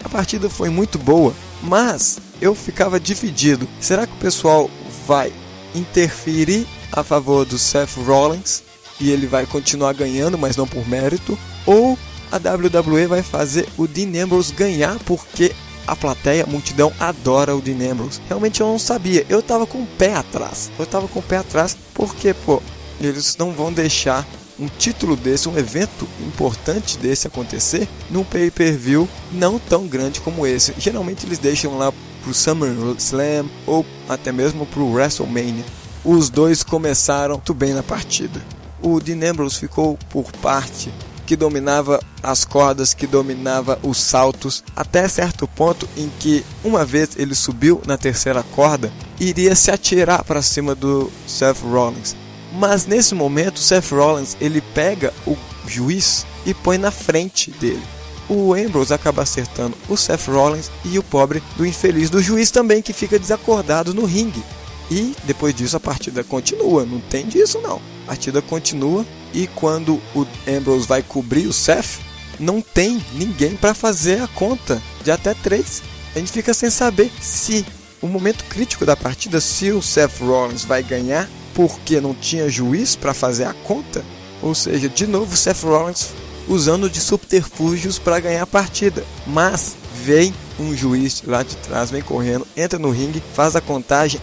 A 0.04 0.08
partida 0.08 0.50
foi 0.50 0.68
muito 0.68 0.98
boa, 0.98 1.32
mas 1.62 2.18
eu 2.40 2.54
ficava 2.54 2.98
dividido. 2.98 3.68
Será 3.80 4.06
que 4.06 4.12
o 4.12 4.18
pessoal 4.18 4.68
vai 5.06 5.32
interferir 5.74 6.66
a 6.92 7.02
favor 7.02 7.44
do 7.44 7.58
Seth 7.58 7.96
Rollins 8.04 8.62
e 9.00 9.10
ele 9.10 9.26
vai 9.26 9.46
continuar 9.46 9.94
ganhando, 9.94 10.36
mas 10.36 10.56
não 10.56 10.66
por 10.66 10.86
mérito? 10.86 11.38
Ou 11.64 11.96
a 12.30 12.36
WWE 12.36 13.06
vai 13.06 13.22
fazer 13.22 13.68
o 13.76 13.86
Dean 13.86 14.24
Ambrose 14.24 14.52
ganhar 14.52 14.98
porque 15.06 15.52
a 15.86 15.96
plateia, 15.96 16.44
a 16.44 16.46
multidão 16.46 16.92
adora 16.98 17.54
o 17.56 17.60
Dean 17.60 17.92
Ambrose. 17.92 18.20
Realmente 18.28 18.60
eu 18.60 18.66
não 18.66 18.78
sabia, 18.78 19.26
eu 19.28 19.42
tava 19.42 19.66
com 19.66 19.82
o 19.82 19.86
pé 19.86 20.14
atrás. 20.14 20.70
Eu 20.78 20.86
tava 20.86 21.08
com 21.08 21.18
o 21.18 21.22
pé 21.22 21.38
atrás 21.38 21.76
porque, 21.94 22.34
pô, 22.34 22.62
eles 23.00 23.36
não 23.36 23.52
vão 23.52 23.72
deixar 23.72 24.26
um 24.58 24.68
título 24.68 25.16
desse, 25.16 25.48
um 25.48 25.58
evento 25.58 26.06
importante 26.20 26.98
desse 26.98 27.26
acontecer 27.26 27.88
num 28.10 28.22
pay-per-view 28.22 29.08
não 29.32 29.58
tão 29.58 29.86
grande 29.86 30.20
como 30.20 30.46
esse. 30.46 30.74
Geralmente 30.78 31.26
eles 31.26 31.38
deixam 31.38 31.76
lá 31.76 31.92
pro 32.22 32.32
SummerSlam 32.32 33.48
ou 33.66 33.84
até 34.08 34.30
mesmo 34.30 34.66
pro 34.66 34.90
WrestleMania. 34.90 35.64
Os 36.04 36.30
dois 36.30 36.62
começaram 36.62 37.34
muito 37.34 37.54
bem 37.54 37.72
na 37.72 37.82
partida. 37.82 38.40
O 38.80 39.00
Dean 39.00 39.30
Ambrose 39.30 39.58
ficou 39.58 39.98
por 40.10 40.30
parte 40.32 40.92
que 41.32 41.36
dominava 41.36 41.98
as 42.22 42.44
cordas, 42.44 42.92
que 42.92 43.06
dominava 43.06 43.78
os 43.82 43.96
saltos, 43.96 44.62
até 44.76 45.08
certo 45.08 45.48
ponto 45.48 45.88
em 45.96 46.12
que, 46.20 46.44
uma 46.62 46.84
vez 46.84 47.16
ele 47.16 47.34
subiu 47.34 47.80
na 47.86 47.96
terceira 47.96 48.42
corda, 48.42 48.92
iria 49.18 49.54
se 49.54 49.70
atirar 49.70 50.24
para 50.24 50.42
cima 50.42 50.74
do 50.74 51.10
Seth 51.26 51.62
Rollins. 51.62 52.14
Mas 52.52 52.84
nesse 52.84 53.14
momento, 53.14 53.60
Seth 53.60 53.92
Rollins 53.92 54.36
ele 54.42 54.60
pega 54.60 55.10
o 55.26 55.34
juiz 55.66 56.26
e 56.44 56.52
põe 56.52 56.76
na 56.76 56.90
frente 56.90 57.50
dele. 57.50 57.82
O 58.28 58.52
Ambrose 58.52 58.92
acaba 58.92 59.22
acertando 59.22 59.74
o 59.88 59.96
Seth 59.96 60.28
Rollins 60.28 60.70
e 60.84 60.98
o 60.98 61.02
pobre 61.02 61.42
do 61.56 61.64
infeliz 61.64 62.10
do 62.10 62.20
juiz 62.20 62.50
também 62.50 62.82
que 62.82 62.92
fica 62.92 63.18
desacordado 63.18 63.94
no 63.94 64.04
ringue. 64.04 64.44
E 64.90 65.16
depois 65.24 65.54
disso 65.54 65.78
a 65.78 65.80
partida 65.80 66.22
continua, 66.22 66.84
não 66.84 67.00
tem 67.00 67.26
disso 67.26 67.58
não. 67.62 67.80
A 68.04 68.08
partida 68.08 68.42
continua 68.42 69.06
e 69.32 69.46
quando 69.46 70.00
o 70.14 70.26
Ambrose 70.48 70.86
vai 70.86 71.02
cobrir 71.02 71.46
o 71.46 71.52
Seth, 71.52 72.00
não 72.38 72.60
tem 72.60 73.04
ninguém 73.14 73.56
para 73.56 73.74
fazer 73.74 74.20
a 74.22 74.28
conta 74.28 74.82
de 75.02 75.10
até 75.10 75.34
três. 75.34 75.82
A 76.14 76.18
gente 76.18 76.32
fica 76.32 76.52
sem 76.52 76.70
saber 76.70 77.10
se 77.20 77.64
o 78.00 78.06
momento 78.06 78.44
crítico 78.44 78.84
da 78.84 78.96
partida, 78.96 79.40
se 79.40 79.70
o 79.70 79.80
Seth 79.80 80.20
Rollins 80.20 80.64
vai 80.64 80.82
ganhar 80.82 81.28
porque 81.54 82.00
não 82.00 82.14
tinha 82.14 82.48
juiz 82.48 82.96
para 82.96 83.14
fazer 83.14 83.44
a 83.44 83.52
conta, 83.52 84.04
ou 84.40 84.54
seja, 84.54 84.88
de 84.88 85.06
novo 85.06 85.36
Seth 85.36 85.62
Rollins 85.62 86.08
usando 86.48 86.90
de 86.90 87.00
subterfúgios 87.00 87.98
para 87.98 88.20
ganhar 88.20 88.42
a 88.42 88.46
partida. 88.46 89.04
Mas 89.26 89.76
vem 90.04 90.34
um 90.58 90.76
juiz 90.76 91.22
lá 91.26 91.42
de 91.42 91.56
trás, 91.56 91.90
vem 91.90 92.02
correndo, 92.02 92.46
entra 92.56 92.78
no 92.78 92.90
ringue, 92.90 93.22
faz 93.34 93.54
a 93.54 93.60
contagem 93.60 94.20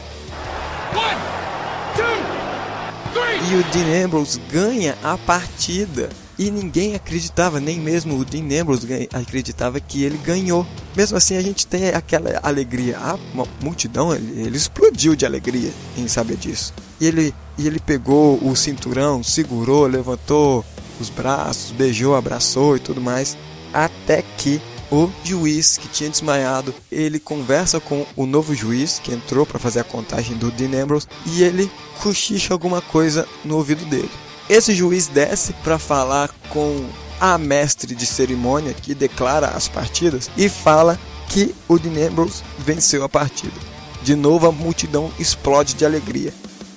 e 3.49 3.55
o 3.55 3.63
Dean 3.71 4.05
Ambrose 4.05 4.39
ganha 4.51 4.95
a 5.01 5.17
partida. 5.17 6.09
E 6.37 6.51
ninguém 6.51 6.93
acreditava, 6.93 7.59
nem 7.59 7.79
mesmo 7.79 8.17
o 8.17 8.23
Dean 8.23 8.61
Ambrose 8.61 9.09
acreditava 9.11 9.79
que 9.79 10.03
ele 10.03 10.17
ganhou. 10.19 10.65
Mesmo 10.95 11.17
assim, 11.17 11.35
a 11.35 11.41
gente 11.41 11.65
tem 11.65 11.89
aquela 11.89 12.39
alegria. 12.43 12.97
A 12.99 13.17
multidão, 13.61 14.13
ele, 14.13 14.41
ele 14.41 14.55
explodiu 14.55 15.15
de 15.15 15.25
alegria 15.25 15.71
em 15.97 16.07
saber 16.07 16.37
disso. 16.37 16.73
E 17.01 17.07
ele, 17.07 17.33
e 17.57 17.65
ele 17.65 17.79
pegou 17.79 18.39
o 18.41 18.55
cinturão, 18.55 19.23
segurou, 19.23 19.87
levantou 19.87 20.63
os 20.99 21.09
braços, 21.09 21.71
beijou, 21.71 22.15
abraçou 22.15 22.77
e 22.77 22.79
tudo 22.79 23.01
mais. 23.01 23.35
Até 23.73 24.23
que 24.37 24.61
o 24.91 25.09
juiz 25.23 25.77
que 25.77 25.87
tinha 25.87 26.09
desmaiado, 26.09 26.73
ele 26.91 27.19
conversa 27.19 27.79
com 27.79 28.05
o 28.15 28.25
novo 28.25 28.55
juiz 28.55 28.99
que 28.99 29.13
entrou 29.13 29.45
para 29.45 29.59
fazer 29.59 29.81
a 29.81 29.83
contagem 29.83 30.35
do 30.37 30.51
Dean 30.51 30.83
Ambrose 30.83 31.07
e 31.25 31.43
ele 31.43 31.71
cochicha 32.01 32.53
alguma 32.53 32.81
coisa 32.81 33.27
no 33.45 33.57
ouvido 33.57 33.85
dele. 33.85 34.09
Esse 34.49 34.73
juiz 34.73 35.07
desce 35.07 35.53
para 35.63 35.77
falar 35.77 36.29
com 36.49 36.89
a 37.19 37.37
mestre 37.37 37.93
de 37.93 38.05
cerimônia 38.05 38.73
que 38.73 38.95
declara 38.95 39.49
as 39.49 39.67
partidas 39.67 40.29
e 40.35 40.49
fala 40.49 40.97
que 41.27 41.53
o 41.67 41.77
Dean 41.77 42.07
Ambrose 42.07 42.41
venceu 42.57 43.03
a 43.03 43.09
partida. 43.09 43.53
De 44.01 44.15
novo 44.15 44.47
a 44.47 44.51
multidão 44.51 45.11
explode 45.19 45.75
de 45.75 45.85
alegria. 45.85 46.33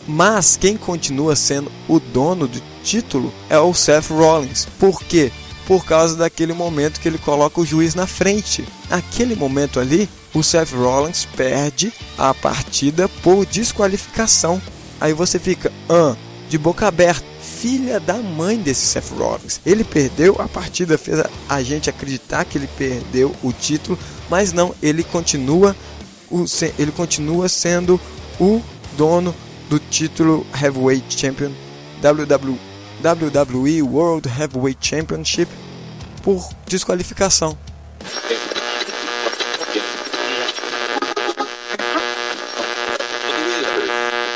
Mas 0.07 0.57
quem 0.57 0.77
continua 0.77 1.37
sendo 1.37 1.71
o 1.89 2.01
dono 2.01 2.49
do 2.49 2.61
título 2.83 3.33
é 3.49 3.59
o 3.59 3.73
Seth 3.73 4.11
Rollins. 4.11 4.67
Por 4.79 5.03
quê? 5.03 5.31
Por 5.67 5.85
causa 5.85 6.17
daquele 6.17 6.53
momento 6.53 7.01
que 7.01 7.09
ele 7.09 7.19
coloca 7.19 7.61
o 7.61 7.67
juiz 7.67 7.95
na 7.95 8.07
frente. 8.07 8.67
Naquele 8.91 9.35
momento 9.35 9.79
ali, 9.79 10.09
o 10.35 10.43
Seth 10.43 10.73
Rollins 10.73 11.27
perde 11.37 11.93
a 12.19 12.35
partida 12.35 13.09
por 13.23 13.47
desqualificação. 13.47 14.61
Aí 15.01 15.13
você 15.13 15.39
fica, 15.39 15.73
ah, 15.89 16.17
de 16.49 16.59
boca 16.59 16.87
aberta. 16.87 17.33
Filha 17.41 18.01
da 18.01 18.15
mãe 18.15 18.57
desse 18.57 18.87
Seth 18.87 19.11
Rollins. 19.17 19.61
Ele 19.65 19.85
perdeu 19.85 20.37
a 20.41 20.49
partida, 20.49 20.99
fez 20.99 21.23
a 21.49 21.63
gente 21.63 21.89
acreditar 21.89 22.45
que 22.45 22.59
ele 22.59 22.69
perdeu 22.77 23.35
o 23.43 23.53
título, 23.53 23.99
mas 24.29 24.53
não, 24.53 24.75
ele 24.83 25.05
continua, 25.05 25.77
ele 26.79 26.91
continua 26.93 27.49
sendo 27.49 28.01
o 28.41 28.61
dono 28.97 29.35
do 29.71 29.79
título 29.79 30.45
Heavyweight 30.61 31.19
Champion 31.19 31.53
WWE 32.03 32.72
WWE 33.03 33.83
World 33.83 34.27
Heavyweight 34.27 34.81
Championship 34.81 35.49
por 36.23 36.41
desqualificação. 36.67 37.59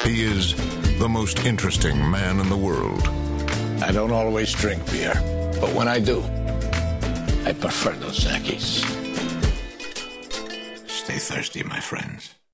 He 0.05 0.23
is 0.23 0.55
the 0.99 1.09
most 1.09 1.45
interesting 1.47 1.99
man 2.11 2.41
in 2.41 2.49
the 2.49 2.57
world. 2.57 3.07
I 3.83 3.93
don't 3.93 4.13
always 4.13 4.53
drink 4.53 4.85
beer, 4.91 5.15
but 5.61 5.73
when 5.73 5.87
I 5.87 6.01
do, 6.01 6.23
I 7.45 7.53
prefer 7.53 7.93
those 7.93 8.19
Zakis. 8.25 8.83
Stay 10.89 11.19
thirsty, 11.19 11.63
my 11.63 11.79
friends. 11.79 12.36